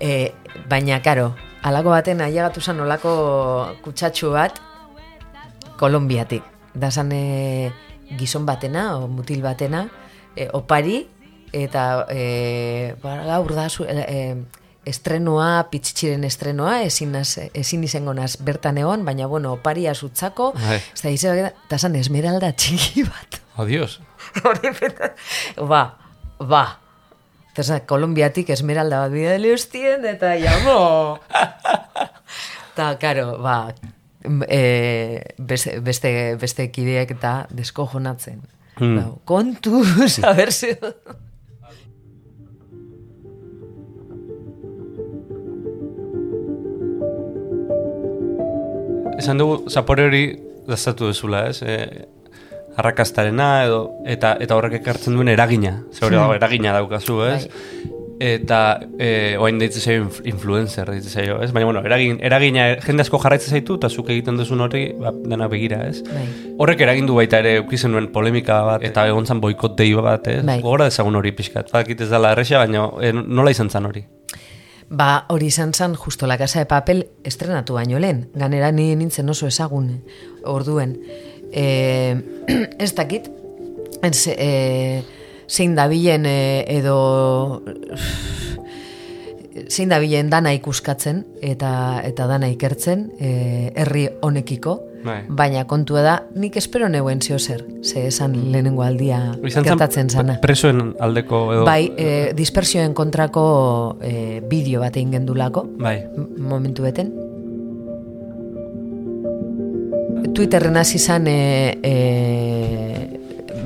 [0.00, 0.34] e,
[0.68, 4.60] baina, karo, alako baten ailegatu zen olako kutsatxu bat,
[5.78, 6.44] Kolombiatik.
[6.74, 7.72] Da zan e,
[8.18, 9.86] gizon batena, o mutil batena,
[10.36, 11.06] e, opari,
[11.52, 18.14] eta e, ba, gaur da zu, e, e, estrenua, pitxitxiren estrenua, ezin, naz, ezin izango
[18.14, 20.78] naz bertan egon, baina bueno, oparia zutzako, Bai.
[20.78, 23.40] ez da izan, eta zan esmeralda txiki bat.
[23.62, 23.98] Adiós.
[24.46, 24.72] Hori
[25.56, 25.82] ba,
[26.38, 26.64] ba.
[27.56, 30.80] Eta Kolombiatik esmeralda bat bidali ustien, eta jamo.
[31.32, 33.72] Eta, karo, ba,
[34.48, 36.10] e, beste, beste,
[36.40, 38.42] beste kideak eta deskojonatzen.
[38.76, 38.98] Hmm.
[38.98, 40.92] Dau, kontu, saber zeo.
[49.16, 50.24] Esan dugu, zapore hori
[50.68, 51.62] dazatu duzula, ez?
[51.64, 52.06] E,
[52.76, 55.78] arrakastarena edo, eta, eta horrek ekartzen duen eragina.
[55.94, 56.36] Zer hori, hmm.
[56.36, 57.46] eragina daukazu, ez?
[57.48, 57.95] Bai.
[58.20, 61.50] Eta e, oain deitzen zaio inf- influencer deitzen zaio, ez?
[61.52, 65.48] Baina, bueno, eragin, eragina jende asko jarraitzen zaitu eta zuk egiten duzun hori ba, dena
[65.52, 66.00] begira, ez?
[66.06, 66.24] Bai.
[66.56, 70.40] Horrek eragindu baita ere eukizen duen polemika bat eta egon zan boikot dei bat, ez?
[70.48, 70.62] Bai.
[70.64, 71.68] Gogora dezagun hori pixkat.
[71.74, 74.06] Badakit ez dela erresa, baina e, nola izan zan hori?
[74.88, 78.30] Ba, hori izan zan, justo la casa de papel estrenatu baino lehen.
[78.34, 79.90] Ganera ni nintzen oso ezagun
[80.44, 80.96] orduen.
[81.52, 82.16] E,
[82.78, 83.28] ez dakit,
[84.00, 85.02] ez, e,
[85.48, 87.62] zein dabilen e, edo
[89.68, 93.30] zein dabilen dana ikuskatzen eta eta dana ikertzen e,
[93.74, 94.80] herri honekiko.
[95.06, 95.20] Bai.
[95.28, 100.32] Baina kontua da, nik espero neuen zeo zer, ze esan lehenengo aldia Izan gertatzen zana.
[100.40, 101.64] pre- presoen aldeko edo...
[101.68, 103.44] Bai, e, dispersioen kontrako
[104.02, 106.00] e, bideo bat egin gendulako, Bai.
[106.38, 107.12] momentu beten.
[110.34, 111.94] Twitterren hasi izan e, e,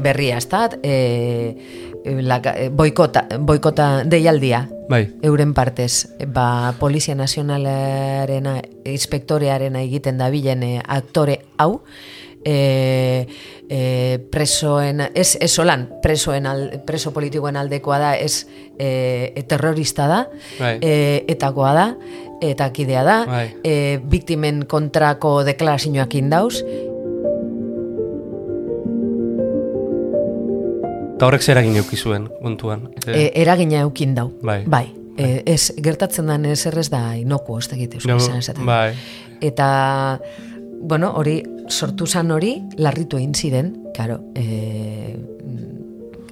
[0.02, 0.66] berria, ez da?
[0.82, 1.56] E,
[2.04, 5.04] la, e, boikota, boikota deialdia, Bai.
[5.22, 8.48] euren partez, ba, Polizia Nazionalaren
[8.84, 11.82] inspektorearen egiten dabilen e, aktore hau,
[12.44, 13.26] e,
[13.68, 18.46] e, presoen, ez, ez solan, presoen al, preso politikoen aldekoa da, ez
[18.78, 20.24] e, e, terrorista da,
[20.58, 20.78] Bai.
[20.80, 21.86] e, etakoa da,
[22.40, 23.46] eta kidea da, Bai.
[23.62, 26.64] e, biktimen kontrako deklarazioak indauz,
[31.20, 32.86] Eta horrek zer egin euki zuen kontuan.
[33.04, 34.30] e, eragina eukin dau.
[34.40, 34.62] Bai.
[34.64, 34.86] bai.
[35.20, 38.64] E, ez, gertatzen den ez errez da inokuo, ez dakit euskal No, esaten.
[38.64, 38.94] bai.
[39.44, 40.18] Eta,
[40.80, 45.14] bueno, hori, sortu zan hori, larritu egin ziren, karo, e,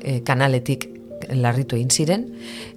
[0.01, 0.88] e, kanaletik
[1.37, 2.24] larritu egin ziren,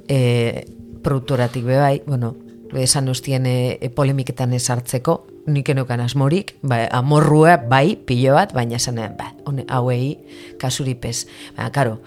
[0.09, 0.65] e,
[1.01, 2.35] produktoratik be bai, bueno,
[2.75, 8.53] esan ostien e, e, polemiketan ez hartzeko, nik eneukan asmorik, ba, amorrua bai, pilo bat,
[8.53, 10.19] baina esan, ba, hone, hauei
[10.59, 11.25] kasuripez.
[11.57, 12.01] Baina, karo,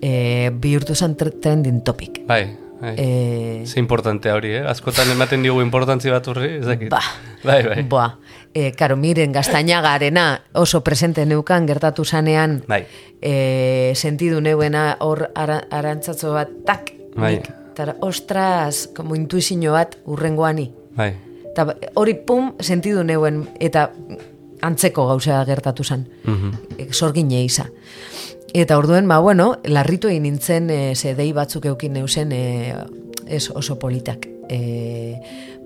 [0.00, 2.22] e, bihurtu zen tr- trending topic.
[2.26, 2.56] Bai.
[2.80, 2.94] bai.
[2.96, 3.06] E,
[3.66, 4.64] Ze importante hori, eh?
[4.68, 6.90] Askotan ematen diogu importantzi bat horri, ez dakit.
[6.90, 7.00] Ba.
[7.42, 7.82] Bai, bai.
[7.82, 8.18] Boa,
[8.54, 12.84] e, karo, miren gaztainagarena oso presente neukan gertatu zanean Bai.
[13.20, 17.36] e, sentidu neuena hor ara, arantzatzo bat, tak, Bai.
[17.36, 20.72] nik, tara, ostras, como intuizio bat urrengoani.
[20.96, 21.25] Bai.
[21.56, 23.86] Eta hori pum, sentidu neuen, eta
[24.60, 26.50] antzeko gauza gertatu zen, Mhm.
[26.76, 27.70] e, sorgine isa.
[28.52, 32.74] Eta orduen, ba, bueno, larritu egin nintzen, e, ze dei batzuk eukin neusen, e,
[33.26, 34.28] ez oso politak.
[34.50, 35.16] E,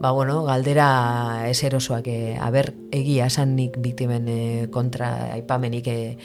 [0.00, 6.16] ba, bueno, galdera ez erosoak, e, aber, egia esan nik biktimen e, kontra aipamenik e,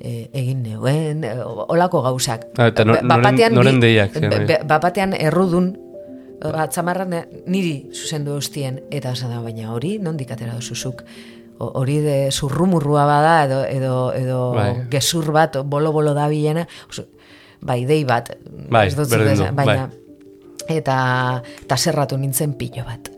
[0.00, 2.48] e, egin neuen, e, olako gauzak.
[2.58, 5.78] Ah, eta Ba- noren- noren deiak, ba- bapatean errudun,
[6.42, 7.14] atzamarran
[7.46, 11.04] niri zuzendu ostien, eta esan da, baina hori nondik atera duzuzuk.
[11.62, 14.70] Hori de zurrumurrua bada, edo, edo, edo Bai.
[14.90, 16.66] gezur bat, bolo-bolo da bilena,
[17.60, 18.32] bai, dei bat,
[18.68, 19.76] Bai, ez dut baina, bai.
[20.68, 20.96] eta,
[21.62, 23.12] eta zerratu nintzen pilo bat.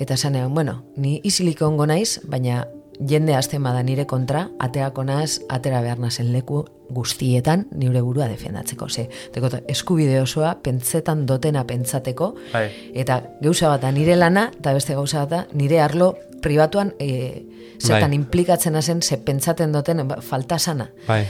[0.00, 2.64] Eta esan egon, bueno, ni isiliko ongo naiz, baina
[3.00, 8.88] jende azten bada nire kontra, ateako naz, atera behar nazen leku guztietan nire burua defendatzeko.
[8.88, 12.68] Ze, teko, eskubide osoa, pentsetan dotena pentsateko, Bai.
[12.94, 17.42] eta gauza bat nire lana, eta beste gauza bat nire arlo pribatuan e,
[17.80, 18.16] zertan Bai.
[18.18, 20.90] implikatzen hazen, ze pentsaten duten ba, falta sana.
[21.08, 21.26] Bai.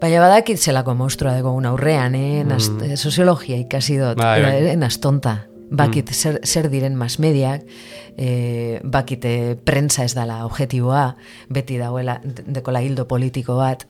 [0.00, 2.44] Baina badakit zelako monstrua dugu aurrean, eh?
[2.44, 4.22] Naz, soziologia ikasi dut, Mm.
[4.22, 4.66] Bai, bai.
[4.70, 5.46] eh, nastonta.
[5.70, 7.62] Bakit zer, zer diren masmediak,
[8.18, 11.14] eh, bakit eh, prentza ez dala objetiboa,
[11.48, 13.84] beti dagoela de- dekola hildo politiko bat,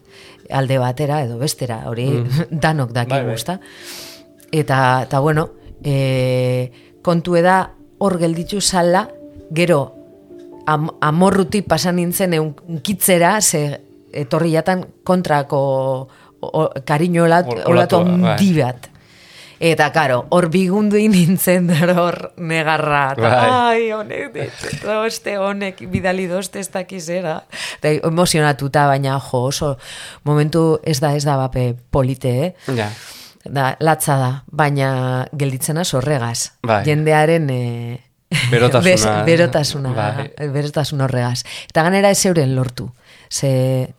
[0.52, 2.04] alde batera edo bestera, hori
[2.50, 3.32] danok daki Bai, bai.
[3.32, 3.58] guzta.
[4.52, 5.48] Eta, eta bueno,
[5.82, 6.70] e,
[7.02, 9.06] kontu eda hor gelditzu zala,
[9.50, 9.80] gero
[10.66, 13.80] am, amorruti pasan nintzen unkitzera, ze
[14.12, 16.08] etorri jatan kontrako
[16.40, 18.30] o, kariño olat, Ol- olatu olatua, bai.
[18.36, 18.90] handi bat.
[19.60, 23.12] Eta, karo, hor bigundu nintzen dara hor negarra.
[23.12, 23.50] eta, Bai.
[23.52, 24.38] Ai, honek,
[24.80, 27.42] doste, honek, bidali doste ez dakizera.
[27.76, 29.74] Eta emozionatuta, baina, jo, oso,
[30.24, 32.54] momentu ez da, ez da bape polite, eh?
[32.78, 32.88] Ja.
[33.44, 36.52] Da, latza da, baina gelditzena horregaz.
[36.64, 36.80] Bai.
[36.88, 37.60] Jendearen e,
[38.50, 39.22] Berotasuna, bez- eh?
[39.28, 40.26] berotasuna, Bai.
[40.56, 41.44] berotasun horregaz.
[41.68, 42.88] Eta ganera ez euren lortu.
[43.28, 43.92] Ze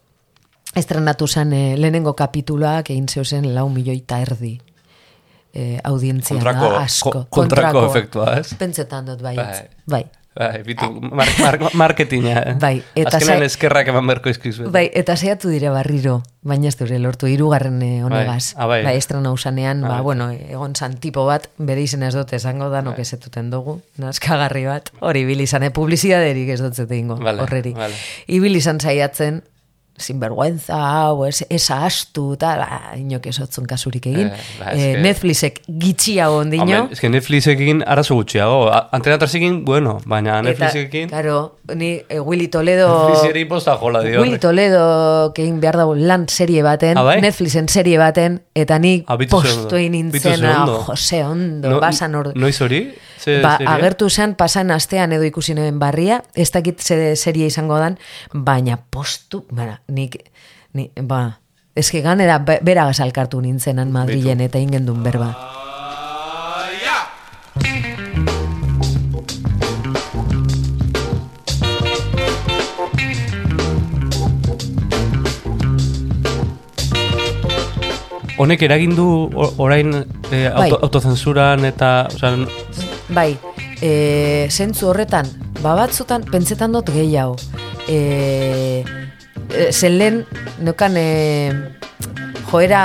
[0.74, 4.58] estrenatu zen e, lehenengo kapituloak egin zeuzen lau milioi erdi
[5.54, 7.12] e, audientzia Kontrako- da, asko.
[7.12, 8.54] ko- kontrako efektua, ez?
[8.56, 9.36] Pentsetan dut bai.
[9.36, 9.62] Bai.
[9.86, 10.06] Bai.
[10.34, 12.40] Bai, bitu, mar, mar, marketinga.
[12.40, 12.54] eh?
[12.58, 14.70] Bai, eta Azkenean sai- eskerrak eman berko izkizu.
[14.72, 18.54] Bai, eta saiatu dire barriro, baina ez dure lortu hirugarren eh, honegaz.
[18.56, 18.80] Ah, bai.
[18.86, 20.04] Bai, estrena usanean, Ah, ba, bai.
[20.04, 24.64] bueno, egon zan tipo bat, bere izena ez dut esango da, nok ezetuten dugu, naskagarri
[24.72, 27.74] bat, hori bil izan, eh, publizidaderik ez dut zete ingo, Vale, horreri.
[27.74, 27.94] vale.
[28.28, 29.44] Ibil izan saiatzen,
[30.02, 34.28] sinvergüenza, hau, ez, ez ahastu, eta, la, inok ez otzun kasurik egin.
[34.28, 36.64] Eh, ba, Eh, eske- Netflixek gitxiago ondino.
[36.64, 38.72] Hombre, es que Netflixekin arazo gutxiago.
[38.92, 41.10] Antena trasekin, bueno, baina Eta, Netflixekin...
[41.10, 42.90] claro, ni eh, Willy Toledo...
[43.10, 44.22] Netflixeri posta jola dio.
[44.22, 47.22] Willy Toledo egin behar dago lan serie baten, Ah, bai?
[47.22, 50.42] Netflixen serie baten, eta ni Ah, postu egin nintzen.
[50.86, 52.34] Jose Ondo, No- basan ordu.
[52.36, 52.94] Noiz hori?
[53.22, 53.68] Ze Ba, serie?
[53.70, 57.98] agertu zen pasan astean edo ikusi nuen barria, ez dakit ze serie izango dan,
[58.34, 60.18] baina postu, bara, nik,
[60.74, 61.38] ni, ba,
[61.76, 65.36] eske ganera be- beragaz alkartu nintzenan Madrilen eta ingen duen berba.
[78.42, 79.92] Honek eragin du o- orain
[80.32, 80.80] eh, auto, Bai.
[80.88, 82.08] autozensuran eta...
[82.16, 82.32] Osa,
[83.12, 83.36] Bai,
[83.84, 85.28] e, zentzu horretan,
[85.60, 87.36] ba batzutan pentsetan dut gehiago.
[87.92, 88.84] E,
[89.52, 90.22] e, zen lehen,
[90.64, 91.08] neukan e,
[92.48, 92.84] joera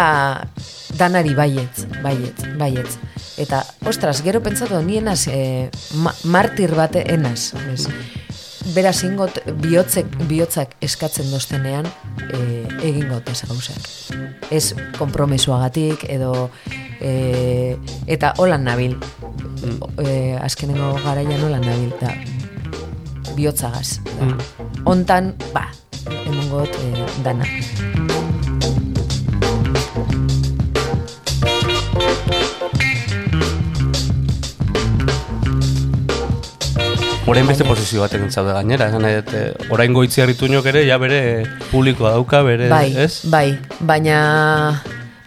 [0.98, 2.96] danari baietz, baietz, baietz.
[3.38, 5.70] Eta, ostras, gero pentsatu nienaz e,
[6.02, 7.52] ma, martir bate enaz.
[7.70, 7.86] Ez.
[8.74, 11.86] Beraz ingot bihotzek, bihotzak eskatzen doztenean
[12.34, 12.40] e,
[12.88, 13.86] egingo ez gauzak.
[14.50, 16.48] Ez kompromesuagatik edo
[17.00, 17.76] e,
[18.06, 18.96] eta holan nabil.
[20.02, 22.12] E, azkenengo garaian holan nabil da
[23.36, 24.00] bihotzagaz.
[24.16, 24.32] Da.
[24.86, 25.68] Hontan, ba,
[26.26, 27.46] emongot e, dana.
[37.26, 38.88] Orain beste posizio batekin zaude gainera.
[38.90, 41.20] Esan nahi dut, eh, orain goitzi harritunok ere, ja bere
[41.70, 43.24] publikoa dauka, bere, bai, ez?
[43.30, 44.20] bai, baina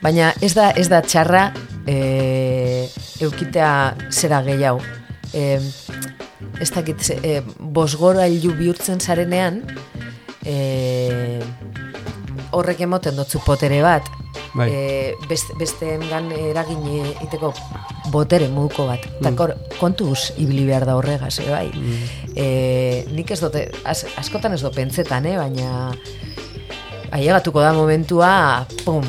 [0.01, 1.49] baina ez da ez da txarra
[1.87, 2.87] e,
[3.21, 3.71] eukitea
[4.09, 4.81] zera gehiago.
[5.33, 5.59] E,
[6.59, 9.61] ez dakit, e, bosgorailu bihurtzen zarenean,
[10.45, 11.39] e,
[12.55, 14.07] horrek emoten dotzu potere bat,
[14.55, 14.69] Bai.
[14.71, 14.83] e,
[15.29, 16.85] best, besteengan eragin
[17.27, 17.53] iteko
[18.11, 19.05] botere moduko bat.
[19.19, 21.69] Eta kor, kontuz ibili behar da horregaz, e, bai.
[22.35, 25.91] E, nik ez dute, az, askotan ez do pentsetan, eh, baina
[27.11, 29.05] ailegatuko da momentua, pum,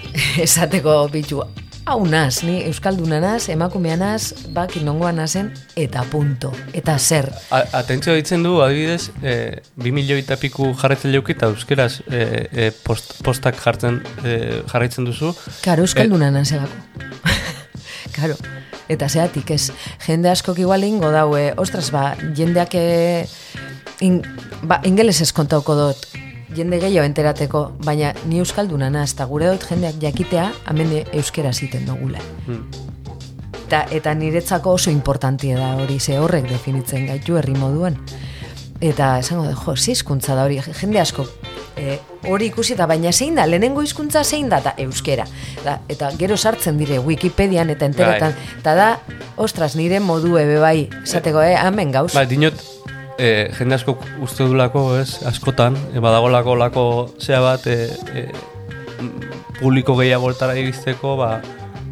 [0.44, 1.42] esateko bitu,
[1.84, 7.28] hau naz, ni Euskalduna naz, emakumea naz, bak nongoa nazen, eta punto, eta zer.
[7.52, 9.34] A- Atentzio ditzen du, adibidez, e,
[9.76, 14.38] bi milioi eta piku jarraitzen leuki eta euskeraz e, e, post, postak jartzen e,
[14.72, 15.34] jarraitzen duzu.
[15.64, 16.72] Karo, Euskalduna nazelako.
[18.12, 18.36] Karo,
[18.88, 19.70] eta zeatik ez,
[20.06, 23.26] jende askok igual ingo daue, ostras, ba, jendeak e,
[24.04, 24.20] in,
[24.62, 26.06] ba, ingelesez kontauko dut,
[26.54, 31.86] jende gehiago enterateko, baina ni Euskalduna naz, eta gure dut jendeak jakitea, hemen euskera ziten
[31.88, 32.22] dugula.
[33.64, 37.96] Eta, eta niretzako oso importantia da hori, ze horrek definitzen gaitu herri moduan.
[38.84, 41.26] Eta esango da, jo, ze hizkuntza da hori, jende asko
[41.76, 45.26] e, hori ikusi eta baina zein da, lehenengo hizkuntza zein da, eta euskera.
[45.64, 48.88] Da, eta gero sartzen dire Wikipedian eta enteretan, eta da,
[49.36, 52.12] ostras, nire modu ebe bai, esateko, eh, hemen gauz.
[52.14, 52.60] Ba, dinot,
[53.18, 56.86] e, jende asko uste dulako, ez, askotan, e, badagolako lako
[57.20, 58.28] zea bat, e, e,
[59.60, 61.38] publiko gehiagoltara iristeko, ba,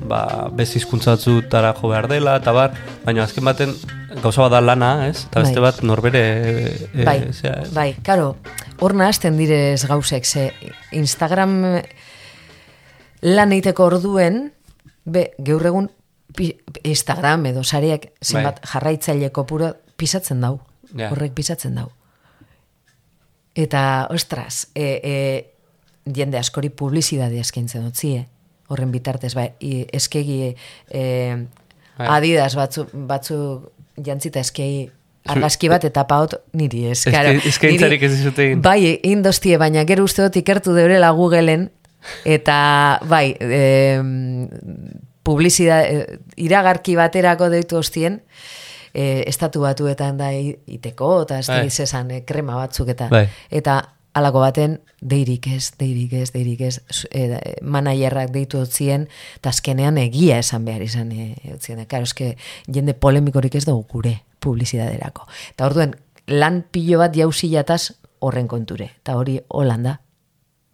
[0.09, 3.75] ba, beste hizkuntzatzutara jo behar dela, eta bar, baina azken baten
[4.23, 5.25] gauza bat da lana, ez?
[5.29, 5.71] Eta beste Bai.
[5.71, 7.71] bat norbere e, e, bai, zea, ez?
[7.75, 8.37] bai, karo,
[8.81, 10.51] hor nahazten direz gauzek, ze
[10.93, 11.57] Instagram
[13.23, 14.51] lan eiteko orduen,
[15.05, 15.91] be, gaur egun
[16.83, 20.59] Instagram edo sareak zenbat jarraitzaile kopuro pisatzen dau.
[20.97, 21.11] Ja.
[21.13, 21.91] Horrek pisatzen dau.
[23.55, 25.15] Eta, ostras, e, e,
[26.09, 28.27] jende askori publizidade eskaintzen utzie,
[28.69, 30.55] horren bitartez, bai, i- eskegi
[30.91, 31.47] e,
[31.99, 32.09] Bai.
[32.09, 33.39] adidas batzu, batzu
[34.03, 34.91] jantzita eskegi
[35.27, 37.07] argazki bat eta paot niri ez.
[37.07, 38.63] Eske- eskaintzarik niri- ez dizute egin.
[38.63, 41.71] Bai, indostie, baina gero uste dut ikertu deurela Googleen,
[42.25, 44.01] eta bai, e,
[45.23, 48.23] publizida, e, iragarki baterako deitu hostien,
[48.95, 51.59] e, estatu batuetan da iteko, eta ez Bai.
[51.61, 53.29] dakit zesan, e, krema batzuk eta Bai.
[53.51, 53.77] eta
[54.15, 59.09] alako baten deirik ez, deirik ez, deirik ez, e, manajerrak deitu otzien,
[59.41, 61.81] eta azkenean egia esan behar izan e, otzien.
[61.89, 62.37] Karo, eske
[62.69, 65.27] jende polemikorik ez dugu gure publizidaderako.
[65.55, 65.97] Eta orduen,
[66.29, 68.91] lan pilo bat jauzilataz horren konture.
[69.03, 69.99] Eta hori Holanda.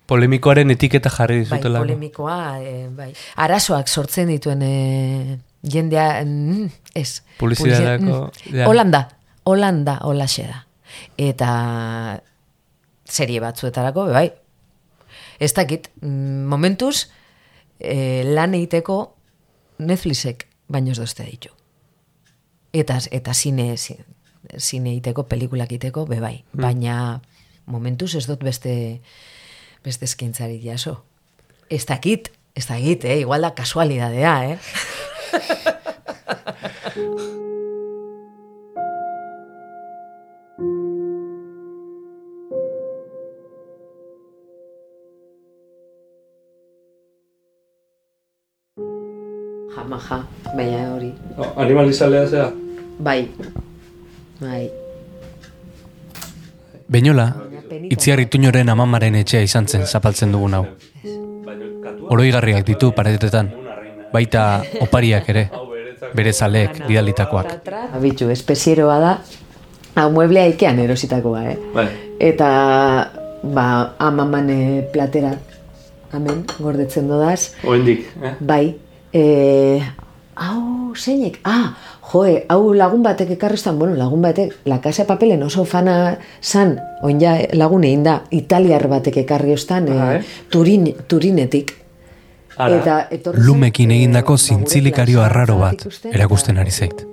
[0.09, 1.83] Polemikoaren etiketa jarri Bai, dizutela.
[1.85, 3.13] polemikoa, e, bai.
[3.37, 7.23] Arazoak sortzen dituen e, jendea, mm, ez.
[7.39, 8.67] Publizidaderako, Publizi- mm.
[8.67, 9.09] Holanda.
[9.45, 10.65] Holanda holaxe da.
[11.17, 12.23] Eta
[13.09, 14.31] serie batzuetarako, bai.
[15.41, 17.07] Ez dakit, mm, momentuz,
[17.81, 19.15] e, lan egiteko
[19.79, 21.49] Netflixek baino ez dozte ditu.
[22.73, 23.97] Eta, eta zine, zi-
[24.59, 26.45] zine egiteko, pelikulak egiteko, be bai.
[26.53, 27.21] Baina
[27.67, 29.01] momentuz ez dut beste,
[29.85, 30.99] beste eskaintzarik jaso.
[31.71, 33.21] Ez dakit, ez dakit, eh?
[33.21, 34.59] igual da kasualidadea, eh?
[49.89, 50.19] Jamaja,
[50.55, 51.15] baina hori.
[51.57, 52.51] Animalizalea zea?
[53.01, 53.31] Bai,
[54.41, 54.71] bai.
[56.89, 57.35] Beñola,
[57.89, 60.67] itziar ituñoren amamaren etxea izan zen zapaltzen dugun hau.
[62.13, 63.49] Oroigarriak ditu paretetan,
[64.13, 65.47] baita opariak ere,
[66.15, 67.55] bere zaleek bidalitakoak.
[67.97, 69.15] Abitxu, espezieroa da,
[69.95, 71.57] hau mueblea ikean erositakoa, eh?
[71.73, 71.87] Bai.
[72.21, 72.51] Eta,
[73.43, 73.65] ba,
[74.05, 75.33] amaman eh, platera,
[76.13, 78.35] hemen, gordetzen dodaz, Oendik, eh?
[78.41, 78.77] bai,
[79.13, 79.83] e,
[80.35, 81.75] hau, zeinek, ah,
[82.13, 86.79] joe, hau lagun batek ekarriztan, bueno, lagun batek, la casa de papelen oso fana zan,
[87.03, 90.25] oin ja lagun egin da, italiar batek ekarri ostan, eh, eh?
[90.51, 91.75] turin, turinetik.
[92.59, 92.81] Ara.
[92.81, 97.05] Eta, etorri zen, Lumekin egindako eh, zintzilikario arraro bat erakusten ari zait.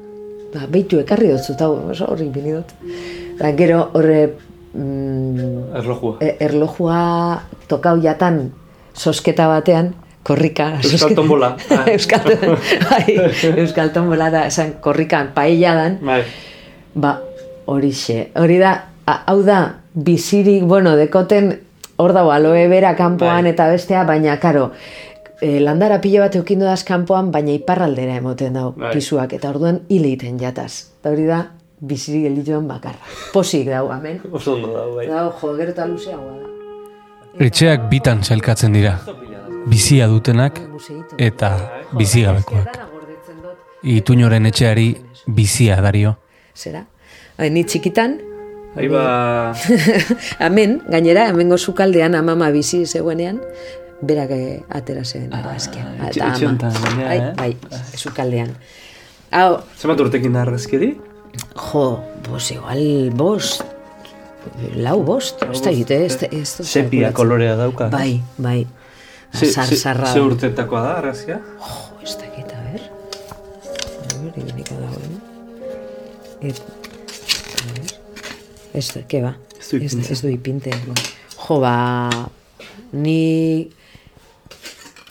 [0.55, 2.71] ba, beitu ekarri dut zut, oso horri bini dut.
[3.37, 4.21] Da, gero horre
[4.73, 6.17] mm, Erlojua.
[6.21, 8.53] e- erlojua tokau jatan
[8.95, 9.93] sosketa batean,
[10.26, 10.80] korrika.
[10.82, 11.53] Euskal tombola.
[11.76, 11.86] Ah.
[11.91, 12.26] Euskal,
[12.89, 13.15] bai,
[13.61, 16.21] Euskal tombola da, esan korrikan paella dan, Bai.
[16.95, 17.19] ba,
[17.69, 19.59] horixe, hori da, hau da,
[19.93, 21.51] bizirik, bueno, dekoten,
[22.01, 23.53] hor dago, aloe bera kanpoan Bai.
[23.53, 24.71] eta bestea, baina, karo,
[25.41, 28.95] e, landara pilo bat eukindu daz kanpoan, baina iparraldera emoten dau Bai.
[28.95, 30.71] pisuak, eta orduan hile egiten jataz.
[31.01, 31.43] Eta hori da,
[31.86, 33.13] bizirik geldituen bakarra.
[33.34, 34.21] Posik dau, amen.
[34.32, 35.07] Oso ondo da, bai.
[35.11, 36.51] Dau, jo, gero eta luzeagoa da.
[37.45, 38.93] Etxeak bitan sailkatzen dira,
[39.66, 40.59] bizia dutenak
[41.18, 41.49] eta
[41.97, 42.70] bizigabekoak.
[43.86, 44.95] Ituñoren etxeari
[45.28, 46.16] bizia dario.
[46.57, 46.86] Zera?
[47.38, 48.18] Hai, ni txikitan,
[48.76, 49.53] Ahí ba...
[50.43, 53.38] hemen, gainera, hemengo sukaldean amama bizi zegoenean,
[54.01, 55.86] berak eh, atera zen argazkia.
[56.09, 56.72] etxe- Eta etxe ama.
[56.97, 57.30] Bai, eh?
[57.38, 57.51] bai,
[57.95, 58.51] sukaldean.
[59.32, 60.91] Hau, Zenbat urtekin da argazkiri?
[61.55, 61.86] jo,
[62.28, 62.84] bos, igual,
[63.16, 63.63] bost,
[64.76, 66.63] lau bost, ez da egite, ez ez da.
[66.68, 67.88] Sepia kolorea dauka.
[67.91, 68.66] Bai, bai.
[69.36, 69.77] Ze, Zar, ze,
[70.13, 71.39] ze urtetakoa da argazkia?
[71.59, 72.27] Jo, ez da
[72.71, 72.81] ber.
[74.21, 75.17] Ber, ibiliko dagoen.
[76.41, 76.61] Et,
[77.59, 77.91] a ber.
[78.79, 79.33] Ez da, ke ba?
[79.59, 79.99] Ez du ipintzen.
[80.05, 80.71] Ez, ez du ipinte.
[81.47, 81.75] Jo, ba,
[82.93, 83.67] ni...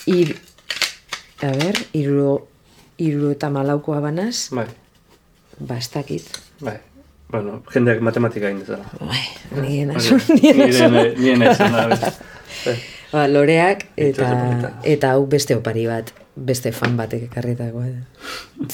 [0.07, 0.35] Ir,
[1.45, 2.39] a ber, iru,
[3.01, 4.67] iru eta malaukoa banaz, Bai.
[5.61, 6.29] ba, ez dakit.
[6.65, 6.79] Bai.
[7.33, 8.85] Bueno, jendeak matematika egin dezala.
[9.01, 9.23] Bai,
[9.65, 10.99] nien asun, nien Nire asun.
[11.25, 11.87] nire esan da.
[12.65, 12.77] bai.
[13.15, 14.29] Ba, loreak eta,
[14.83, 18.01] eta hau beste opari bat, beste fan batek ekarritakoa da.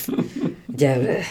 [0.80, 1.26] ja, eh.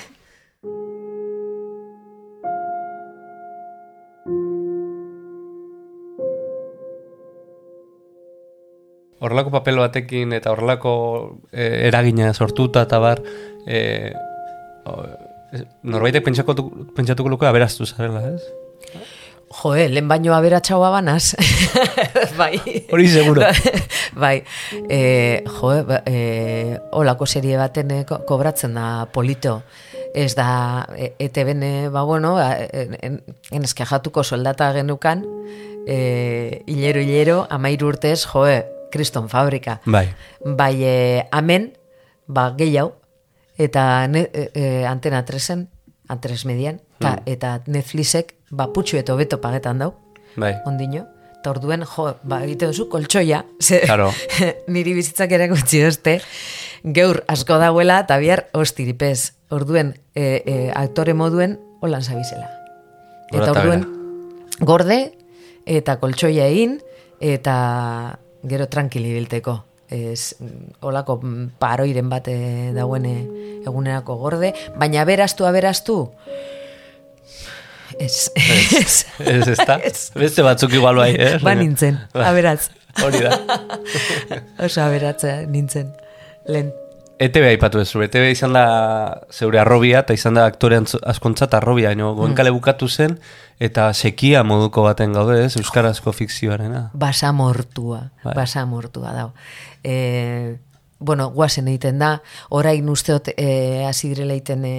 [9.20, 10.94] horrelako papel batekin eta horrelako
[11.52, 13.24] eh, eragina sortuta eta bar
[13.68, 14.14] eh,
[14.86, 15.02] o-
[15.84, 19.10] norbaitek pentsatuko luke aberaztu zarela, ez?
[19.50, 21.34] Joe, lehen baino aberatxaua banaz.
[22.40, 22.60] bai.
[22.92, 23.42] Hori seguro.
[24.24, 24.44] bai.
[24.90, 29.64] E, joe, ba, e, olako serie baten eh, ko- kobratzen da polito.
[30.14, 32.96] Ez da, e, ete bene, ba bueno, ba, en,
[33.52, 35.26] en, jatuko soldata genukan,
[35.88, 39.80] e, hilero, hilero, amairu urtez, joe, kriston fabrika.
[39.86, 40.08] Bai.
[40.46, 41.72] Bai, e, amen,
[42.28, 42.96] ba, gehiago,
[43.58, 45.68] eta ne, e, e, antena tresen,
[46.10, 49.94] antres median, ta, eta Netflixek, ba, putxu eta hobeto pagetan dau,
[50.36, 50.56] Bai.
[50.70, 51.06] ondino,
[51.40, 54.12] eta orduen, jo, ba, egite duzu koltsoia, ze, Claro.
[54.74, 56.20] niri bizitzak ere gutxi dozte,
[56.84, 62.50] geur asko dagoela, eta bihar ostiripez, orduen, e, e, aktore moduen, holan zabizela.
[63.32, 63.86] Eta orduen,
[64.60, 65.00] gorde,
[65.70, 66.80] eta koltsoia egin,
[67.20, 69.64] eta gero tranquili bilteko.
[69.90, 70.36] Ez,
[70.86, 71.16] olako
[71.58, 73.24] paroiren bat eh, dauen eh,
[73.66, 75.96] egunerako gorde, baina aberastu, aberastu,
[78.00, 79.80] ez, ez, Ez, ez da?
[80.24, 81.38] Beste batzuk igual bai, eh?
[81.44, 82.26] ba nintzen, Bai.
[82.32, 82.70] aberatz,
[83.04, 83.36] Hori da.
[84.66, 85.92] oso aberatza nintzen,
[86.48, 86.72] lehen.
[87.20, 88.64] ETV aipatu ez ETV izan da
[89.36, 92.14] zeure arrobia, eta izan da aktore askontzat arrobia, no?
[92.16, 93.18] goenkale bukatu zen,
[93.60, 95.58] eta sekia moduko baten gaude, ez?
[95.60, 96.90] Euskarazko fikzioarena.
[96.94, 98.34] basamortua, Bai.
[98.40, 99.30] basamortua dau.
[99.84, 100.56] E,
[101.00, 102.22] bueno, guazen egiten da,
[102.56, 104.76] orain usteot e, hasi direla egiten e,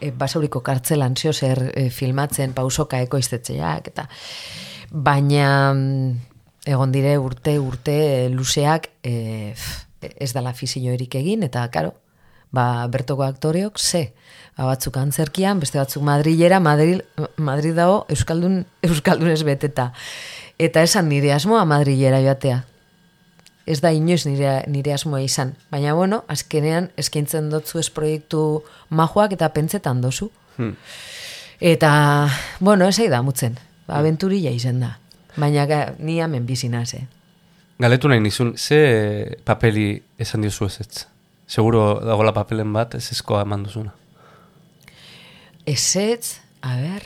[0.00, 4.06] e, basauriko kartzelan zeo zer e, filmatzen pausoka ekoiztetxeak eta
[4.90, 6.10] baina mm,
[6.66, 9.54] egon dire urte urte e, luzeak e,
[10.00, 11.94] ez dala fizio erik egin eta karo
[12.50, 14.12] ba, bertoko aktoreok ze
[14.56, 17.02] ba, batzuk antzerkian, beste batzuk Madrilera, Madrid,
[17.36, 19.92] Madrid dago Euskaldun, Euskaldunez beteta.
[20.58, 22.62] Eta esan nire asmoa Madrilera joatea.
[23.66, 25.56] Ez da inoiz nire, nire asmoa izan.
[25.72, 30.30] Baina, bueno, azkenean eskaintzen dotzu ez proiektu majoak eta pentsetan dozu.
[30.56, 30.76] Hmm.
[31.60, 31.90] Eta,
[32.60, 33.58] bueno, ez da mutzen.
[33.88, 34.96] Ba, aventurilla izen da.
[35.36, 35.66] Baina
[35.98, 37.06] ni hemen bizi naz, eh?
[37.78, 41.06] Galetu nahi nizun, ze papeli esan diozu ez ez?
[41.46, 43.92] Seguro dagoela papelen bat ez ezkoa eman duzuna.
[45.66, 47.04] Ezetz, a ber,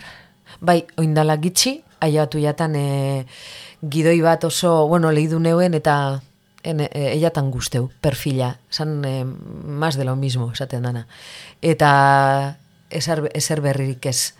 [0.60, 3.26] bai, oindala gitxi, aiatu jatan e,
[3.82, 6.20] gidoi bat oso, bueno, lehidu neuen eta
[6.62, 11.06] en, e, eiatan guzteu, perfila, san e, más de lo mismo, esaten dana.
[11.62, 12.56] Eta
[12.90, 14.34] ezer, ezer berririk ez,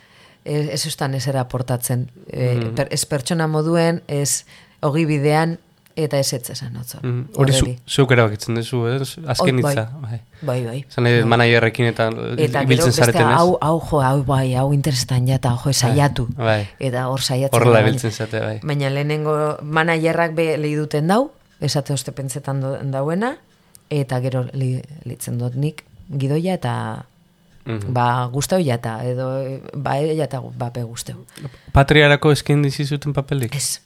[0.45, 2.09] ez, ez ustan ezer aportatzen.
[2.27, 2.75] E, Mhm.
[2.75, 4.45] per, ez pertsona moduen, ez
[4.81, 5.59] ogi bidean,
[5.95, 6.99] eta ez ez esan otzo.
[7.03, 7.25] Mhm.
[7.35, 9.17] Hori zu, zuk erabakitzen duzu, ez?
[9.27, 9.71] Azken bai.
[9.73, 9.89] hitza.
[10.01, 10.21] Bai.
[10.41, 10.85] Bai, bai.
[10.89, 12.07] Zan nahi, managerrekin eta,
[12.37, 13.35] Eta ibiltzen beste zareten ez?
[13.37, 16.27] hau, hau, jo, hau, bai, hau interesetan jata, jo, saiatu.
[16.37, 16.67] Bai.
[16.79, 17.53] Eta hor saiatzen.
[17.59, 18.59] Horrela ibiltzen zate, bai.
[18.63, 21.31] Baina lehenengo managerrak be lehi duten dau,
[21.61, 22.59] esate oste pentsetan
[22.91, 23.37] dauena,
[23.89, 27.05] eta gero li, litzen dut nik gidoia eta
[27.65, 27.93] Mhm.
[27.93, 29.27] ba gustau jata, edo
[29.77, 31.27] ba ella eta bape gusteu.
[31.71, 33.53] Patriarako eskin dizi zuten papelik?
[33.55, 33.79] Ez.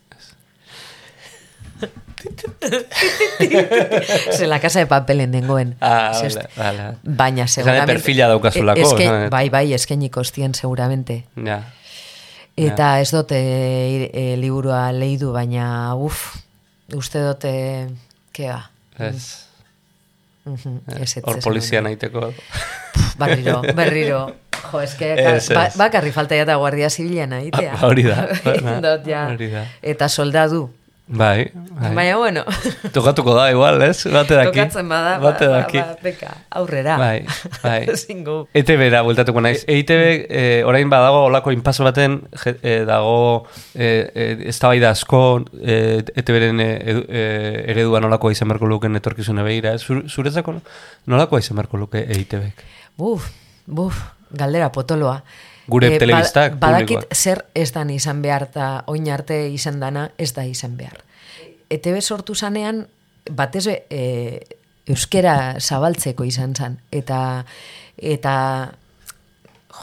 [4.32, 5.76] Se la casa de papelen nengoen.
[5.82, 6.96] Ah, vale, vale.
[7.04, 7.94] Baina seguramente...
[7.94, 9.32] perfila daukazulako, Eske, esan dut.
[9.32, 11.24] bai, bai, eskeniko ostien seguramente.
[11.46, 11.62] Ja.
[12.56, 16.38] Eta ez dute e, e, liburua lehidu, baina uf,
[16.94, 17.54] uste dute,
[18.32, 18.62] kea,
[18.98, 19.46] Ez.
[20.46, 22.30] Mhm, ez ez Hor polizia nahiteko.
[23.20, 24.20] Berriro, berriro.
[24.72, 25.76] Jo, eske, Ez, ba, ez.
[25.80, 27.74] bakarri falta jata guardia zibilan aitea.
[27.74, 28.28] Ah, hori da,
[29.32, 29.66] hori da.
[29.82, 30.70] Eta soldadu.
[31.08, 31.94] Bai, bai.
[31.94, 32.42] Baina, bueno,
[32.92, 34.08] Tokatuko da igual, ez?
[34.10, 34.58] Bate daki.
[34.58, 35.78] tokatzen bada, ba, Bate ba, daki.
[35.78, 36.96] ba, beka, aurrera.
[36.98, 37.26] Bai,
[37.62, 37.86] bai.
[38.02, 38.48] Zingu.
[38.58, 39.62] ETB-ra bueltatuko naiz.
[39.70, 43.46] EITB eh, orain badago olako inpaso baten je- eh, dago
[43.76, 45.22] eh, eh, eztabaida asko
[45.62, 49.78] eh, ETB-ren eh, edu- eh, eredua nolakoa izan beharko luken etorkizune begira.
[49.78, 50.58] Zur, zuretzako
[51.06, 52.66] nolakoa izan beharko luke EITB-ek?
[52.98, 53.30] Buf,
[53.68, 54.02] buf,
[54.34, 55.20] galdera potoloa.
[55.68, 60.12] Gure Eh, telebistak, ba- badakit zer ez dan izan behar eta oin arte izan dana
[60.18, 61.04] ez da izan behar.
[61.70, 62.88] ETB sortu zanean,
[63.32, 64.46] batez e,
[64.86, 66.78] euskera zabaltzeko izan zan.
[66.92, 67.46] Eta,
[67.98, 68.36] eta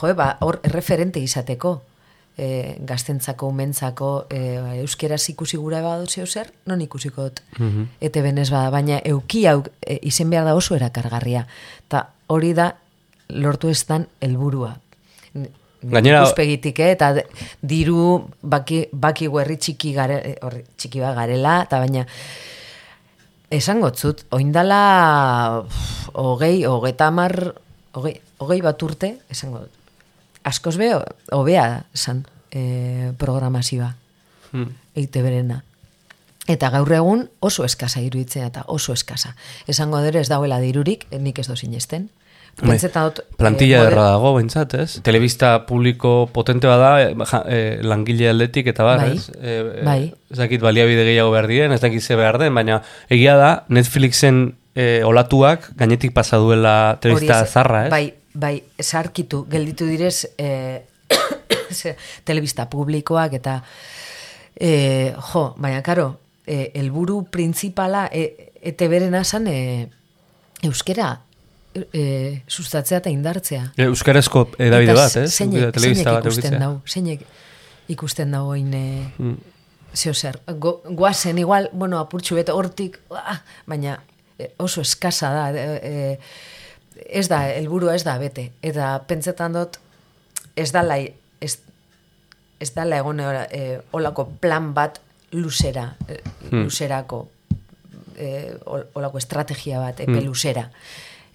[0.01, 1.81] jo, ba, hor erreferente izateko
[2.37, 7.41] e, gaztentzako, umentzako, e, euskeraz ikusi gura badu zeo zer, non ikusiko dut.
[7.59, 7.89] Mhm.
[8.01, 11.45] Ete benez bada, baina euki hau e, izen behar da oso erakargarria.
[11.89, 12.75] Ta hori da
[13.29, 14.77] lortu ez dan helburua.
[15.83, 16.91] Gainera- ikuspegitik, eh?
[16.91, 17.13] eta
[17.61, 22.05] diru baki, baki herri txiki, gare, eh, horri, txiki bat garela, eta baina
[23.53, 25.63] esango zut, oindala
[26.13, 27.53] hogei, hogeita hamar,
[27.93, 29.71] hogei, hogei bat urte, esango dut.
[30.43, 30.89] Askoz be,
[31.31, 33.95] hobea zan e, programazioa,
[34.53, 34.69] Hmm.
[34.95, 35.63] eite berena.
[36.47, 39.31] Eta gaur egun oso eskasa iruditzea eta oso eskasa.
[39.65, 42.09] Esango dere ez dagoela dirurik, eh, nik ez do sinesten.
[42.59, 43.21] Pentsetan dut...
[43.39, 44.99] Plantilla eh, erra dago, bentsat, ez?
[45.05, 49.29] Telebista publiko potente bada, eh, ja, eh, langile aldetik eta bar, Bai, ez?
[49.39, 50.01] Eh, eh, bai.
[50.29, 54.43] Ez dakit baliabide gehiago behar diren, ez dakit ze behar den, baina egia da, Netflixen
[54.75, 57.91] eh, olatuak gainetik pasa duela telebista Hori zarra, ez?
[57.91, 60.85] Bai, bai, sarkitu, gelditu direz eh,
[62.27, 63.59] telebista publikoak eta
[64.53, 66.11] eh, jo, baina karo,
[66.45, 69.89] eh, helburu printzipala eh, ete beren asan eh,
[70.63, 71.15] euskera
[71.93, 73.71] eh, sustatzea eta indartzea.
[73.77, 75.29] E, Euskarazko edabide bat, ez?
[75.33, 76.59] Zeinek, zeinek bat ikusten edukitzea.
[76.59, 77.25] dau, zeinek
[77.93, 79.37] ikusten dau oin eh, Mm.
[79.93, 83.99] zeo zer, go, guazen igual, bueno, apurtxu bet hortik, ah, baina
[84.39, 86.19] eh, oso eskasa da, eh, eh,
[87.09, 89.77] ez da, helburua ez da bete, eta pentsetan dut,
[90.55, 90.97] ez dala,
[91.41, 91.59] ez,
[92.59, 94.99] ez dala egon eh, olako plan bat
[95.31, 96.21] luzera, eh,
[96.51, 97.27] luzerako,
[98.17, 100.69] eh, ol- olako estrategia bat, epe luzera,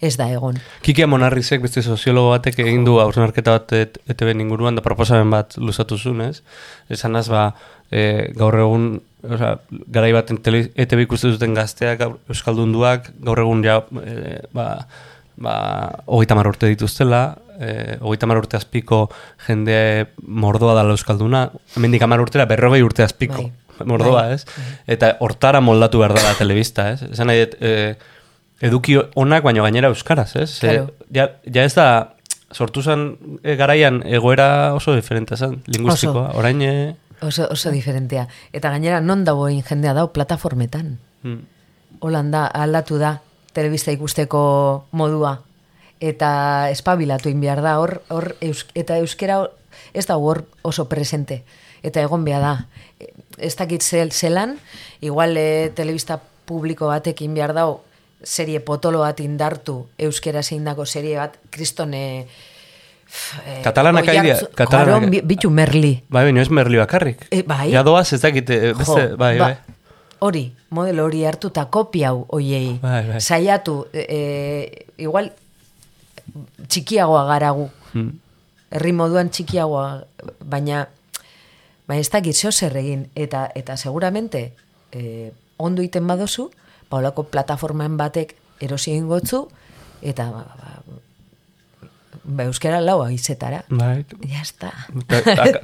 [0.01, 0.59] ez da egon.
[0.85, 5.57] Kike Monarrizek, beste soziologo batek egin du hausnarketa bat et, ETB inguruan da proposamen bat
[5.59, 6.41] luzatu zuen, ez?
[6.89, 7.49] Esan az, ba,
[7.91, 8.89] e, gaur egun,
[9.27, 9.57] oza,
[9.91, 14.69] garai tele, ETB ikusten duten gazteak, euskaldunduak, gaur egun ja, e, ba,
[15.37, 15.55] ba,
[16.07, 17.23] hogeita mar urte dituztela,
[17.59, 19.07] e, hogeita mar urte azpiko
[19.47, 23.87] jende mordoa dala euskalduna, hemendik hamar urtera berrogei urte azpiko Bai.
[23.87, 24.39] mordoa, Bai.
[24.39, 24.45] ez?
[24.87, 27.03] Eta hortara moldatu behar dela telebista, ez?
[27.11, 27.97] Esan nahi, dut, e,
[28.61, 30.59] eduki onak, baina gainera euskaraz, ez?
[30.59, 30.89] Claro.
[31.13, 32.15] ja, ja ez da
[32.53, 36.31] sortu zen e, garaian egoera oso diferente zen, linguistikoa.
[36.35, 38.27] Orain, e, Oso, oso diferentea.
[38.55, 40.97] Eta gainera, non dagoen jendea dau plataformetan.
[41.23, 43.19] mm, da, aldatu da,
[43.53, 45.41] telebista ikusteko modua.
[45.99, 49.51] Eta espabilatu egin behar da, hor, hor eus, eta euskera hor-
[49.93, 51.43] ez da hor oso presente.
[51.83, 52.65] Eta egon behar da.
[52.99, 54.57] E, Ez dakit zel, zelan,
[54.99, 57.81] igual e, telebista publiko batekin behar dau,
[58.23, 62.27] serie potolo bat indartu, euskera zein dago serie bat, kristone...
[63.45, 65.25] Eh, Katalanak aidea, katalanak- Katalanak.
[65.25, 66.03] Bitu merli.
[66.09, 67.23] bai, baina ez merli bakarrik.
[67.31, 67.71] E, bai.
[67.71, 69.77] Ja doaz, ez dakit, e, beste, Jo, bai, ba, bai.
[70.19, 72.77] Hori, modelo hori hartu eta kopiau oiei.
[72.81, 73.21] Bai, bai.
[73.21, 75.31] Saiatu, e, igual
[76.67, 77.69] txikiagoa garagu.
[77.93, 78.11] Mm.
[78.77, 79.85] Herri moduan txikiagoa,
[80.45, 80.83] baina
[81.89, 83.07] baina ez dakit zeo zer egin.
[83.15, 84.51] Eta, eta seguramente
[84.91, 86.49] e, ondo iten badozu,
[86.89, 89.45] paulako plataforman batek erosi egin gotzu,
[90.01, 90.71] eta ba, ba,
[92.23, 93.63] ba, euskara laua izetara.
[93.69, 94.05] Bai.
[94.27, 94.71] Ya está.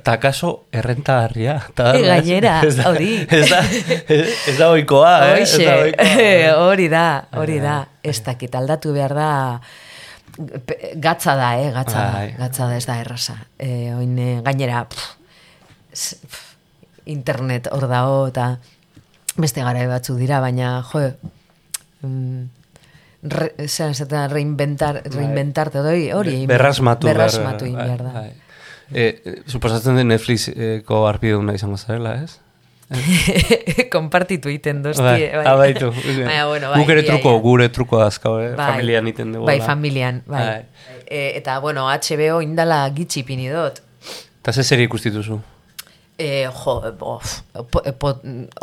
[0.03, 1.59] Ta- kaso errenta harria.
[1.75, 3.25] Ta, E, gainera, hori.
[3.29, 3.59] Ez da,
[4.07, 5.41] ez, da oikoa, eh?
[5.43, 6.55] Ez da oikoa.
[6.69, 7.75] hori da, hori da.
[8.03, 9.29] Ez dakit aldatu behar da,
[10.95, 12.31] gatza da, eh, gatza da, Bai.
[12.39, 13.37] gatza da, ez da erraza.
[13.59, 15.13] E, oin, eh, gainera, pff,
[15.95, 16.41] pff,
[17.05, 18.55] internet hor dago, eta
[19.37, 21.01] beste gara batzu dira, baina, jo,
[22.01, 22.43] mm,
[23.23, 27.07] re, esaten, reinventar, reinventarte, hori, hori, egin behar- Berrasmatu.
[27.07, 28.11] berrasmatu bai, behar da.
[28.13, 28.31] bai.
[28.93, 32.39] E, e, suposatzen den Netflixeko arpiduna izango zarela, ez?
[33.95, 35.45] Konpartitu egiten dozti, Bai, bai.
[35.49, 35.89] ah, baitu.
[36.05, 37.41] Baina, bueno, bai, Guk ere ia, truko, ia.
[37.41, 38.51] gure truko azkau, eh?
[38.55, 38.67] Bai.
[38.75, 39.45] Familian iten dugu.
[39.49, 40.43] Bai, familian, bai.
[40.45, 41.01] Bai.
[41.09, 43.81] E, eta, bueno, HBO indala gitxi pini dut.
[44.41, 45.39] Eta ze serie ikustituzu?
[46.17, 47.41] E, jo, bof,
[47.71, 48.13] po, po,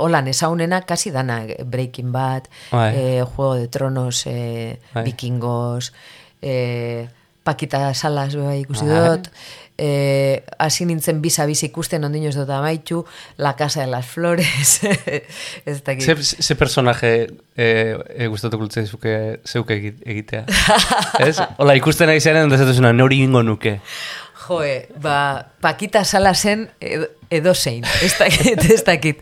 [0.00, 4.78] holan ezaunena kasi dana Breaking Bad, e, Juego de Tronos, e.
[5.04, 5.92] Vikingos,
[6.40, 7.08] e,
[7.44, 9.00] Pakita Salas bai ikusi Bai.
[9.18, 9.28] dut,
[9.76, 13.02] e, hasi nintzen biza-biz ikusten ondino ez dut amaitu,
[13.36, 14.80] La Casa de las Flores,
[15.66, 16.06] ez dakit.
[16.06, 17.12] Ze, ze personaje
[17.56, 17.66] e,
[18.16, 20.44] e, gustatuko zuke zeuke egi- egitea?
[21.26, 21.36] ez?
[21.58, 23.80] Ola, ikusten ari zaren, da zatuzuna, nori ingo nuke.
[24.42, 29.20] Joe, ba, Pakita Salasen edo, edo zein, ez dakit, ez dakit.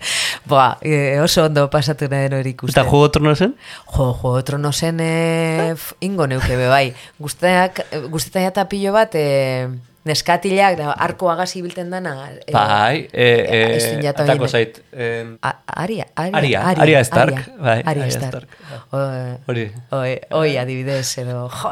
[0.49, 2.73] Ba, e, oso ondo pasatu nahi den hori ikusten.
[2.81, 3.55] Eta juego trono zen?
[3.93, 6.95] Jo, Juego de Tronosen e, f- ingo neuke be bai.
[7.21, 9.69] Guzteak, guztetan jata pilo bat, e,
[10.05, 12.31] neskatilak, da, arko agasi bilten dana.
[12.47, 14.49] E, Bai, e, e, dut jata atako bien.
[14.49, 14.81] zait.
[14.93, 18.49] en- A- Aria, Aria, Aria, Aria Stark, bai, Aria Aria Stark.
[18.93, 19.71] O- Hori.
[19.91, 21.71] Oi, oi, adibidez, edo, jo,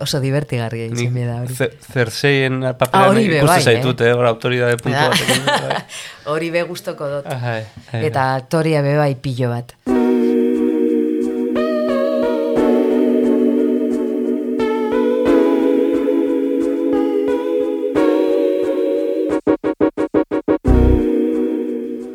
[0.00, 1.54] oso divertigarria Nik itzen da hori.
[1.54, 4.12] Zer- Zerseien Ah, paperan hori be bai, zaitut, eh?
[4.12, 5.08] Hor autoridade puntu Ah.
[5.08, 5.44] batekin.
[5.46, 5.82] bai.
[6.32, 7.26] Hori be gustoko dut.
[7.92, 9.72] Eta aktoria be bai pilo bat.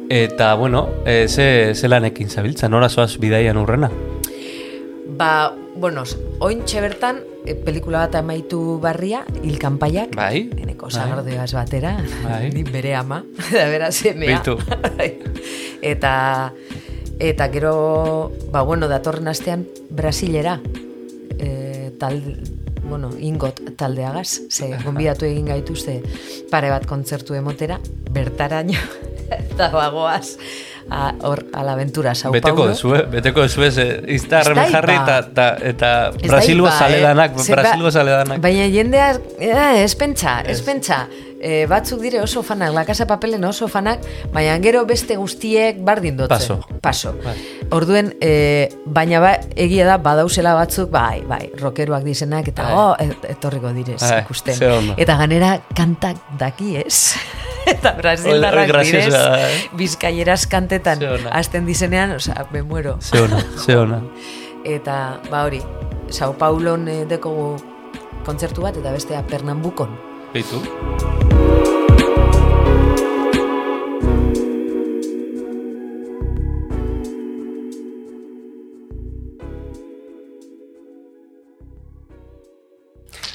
[0.09, 3.89] Eta, bueno, e, ze, ze lanekin zabiltza, nora zoaz bidaian urrena?
[5.17, 6.03] Ba, bueno,
[6.39, 10.95] ointxe bertan, e, pelikula bat amaitu barria, hil kanpaiak, Bai, eneko bai.
[10.95, 12.49] sagardoaz batera, Bai.
[12.55, 14.39] ni bere ama, da bera semea.
[14.39, 14.55] Beitu.
[15.81, 16.53] eta,
[17.19, 20.61] eta gero, ba, bueno, datorren astean Brasilera,
[21.37, 22.21] e, tal,
[22.87, 25.99] bueno, ingot taldeagaz, ze gonbidatu egin gaituzte
[26.49, 27.81] pare bat kontzertu emotera,
[28.11, 28.79] bertaraino,
[29.39, 30.37] eta bagoaz,
[30.89, 32.71] a, hor, a la aventura Sao Beteko Paulo.
[32.71, 33.03] dezu, eh?
[33.11, 35.03] Beteko ez, eh, Instagramen Ez da jarri ipa.
[35.03, 37.39] eta, eta, eta Brasilgo ipa, zaledanak, eh?
[37.43, 38.41] Ze ba- Brasilgo zaledanak.
[38.41, 39.09] Baina jendea,
[39.39, 41.07] eh, ez pentsa, ez pentsa.
[41.39, 44.01] Eh, batzuk dire oso fanak, La Casa Papelen oso fanak,
[44.33, 46.37] baina gero beste guztiek bardin dotzen.
[46.37, 46.79] Paso.
[46.81, 47.13] Paso.
[47.23, 47.35] Bai.
[47.71, 52.73] Orduen, eh, baina ba, egia da, badausela batzuk, bai, bai, rockeroak dizenak, eta Bai.
[52.73, 54.93] oh, et- etorriko direz Bai, ikusten.
[54.97, 57.13] Eta ganera kantak daki ez.
[57.67, 59.69] eta brasildarrak Hori direz, eh?
[59.77, 62.97] bizkaieraz kantetan hasten dizenean, osea, me muero.
[63.01, 64.01] Ze ona, ze ona.
[64.67, 65.61] Eta, ba hori,
[66.09, 67.55] Sao Paulon eh, dekogu
[68.25, 70.06] kontzertu bat, eta bestea Pernambukon.
[70.37, 70.59] Beitu.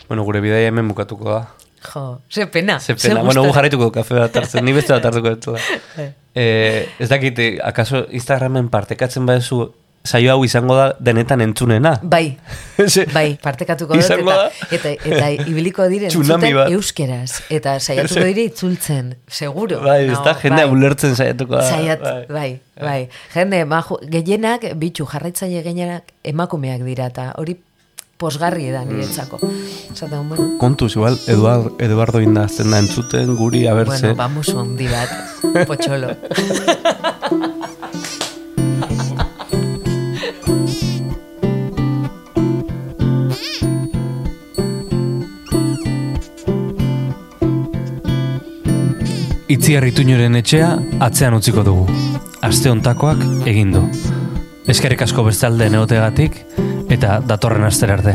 [0.06, 1.48] Bueno, gure bidaia hemen bukatuko da.
[1.82, 2.78] Jo, ze pena.
[2.78, 3.24] Ze pena.
[3.26, 5.58] Bueno, gu jarraituko kafe bat hartzen, ni beste bat hartuko dut.
[6.38, 9.72] eh, ez dakit, eh, akaso Instagramen partekatzen badezu
[10.04, 11.94] saio hau izango da denetan entzunena.
[12.02, 12.36] Bai,
[13.16, 14.50] bai, partekatuko dut, eta, da?
[14.74, 19.82] eta, eta ibiliko dire entzuten euskeraz, eta saiatuko dire itzultzen, seguro.
[19.86, 20.76] Bai, ez da, jendea bai.
[20.76, 21.66] ulertzen saiatuko da.
[21.70, 22.22] Saiat, bai.
[22.28, 22.50] bai,
[22.82, 23.00] bai.
[23.34, 27.56] Jende, maju, gehienak, bitxu, jarraitzaile gehienak emakumeak dira, eta hori
[28.22, 29.40] posgarri edan niretzako.
[29.94, 35.66] Zaten, bueno, Kontuz, igual, Eduard, Eduardo indazten da entzuten guri, a bueno, vamos handi bat,
[35.66, 36.14] potxolo.
[49.52, 50.68] Itziar ituñoren etxea
[51.04, 51.82] atzean utziko dugu.
[52.46, 53.82] Aste hontakoak egin du.
[54.72, 56.38] Eskerrik asko bestalde neotegatik
[56.96, 58.14] eta datorren astera arte.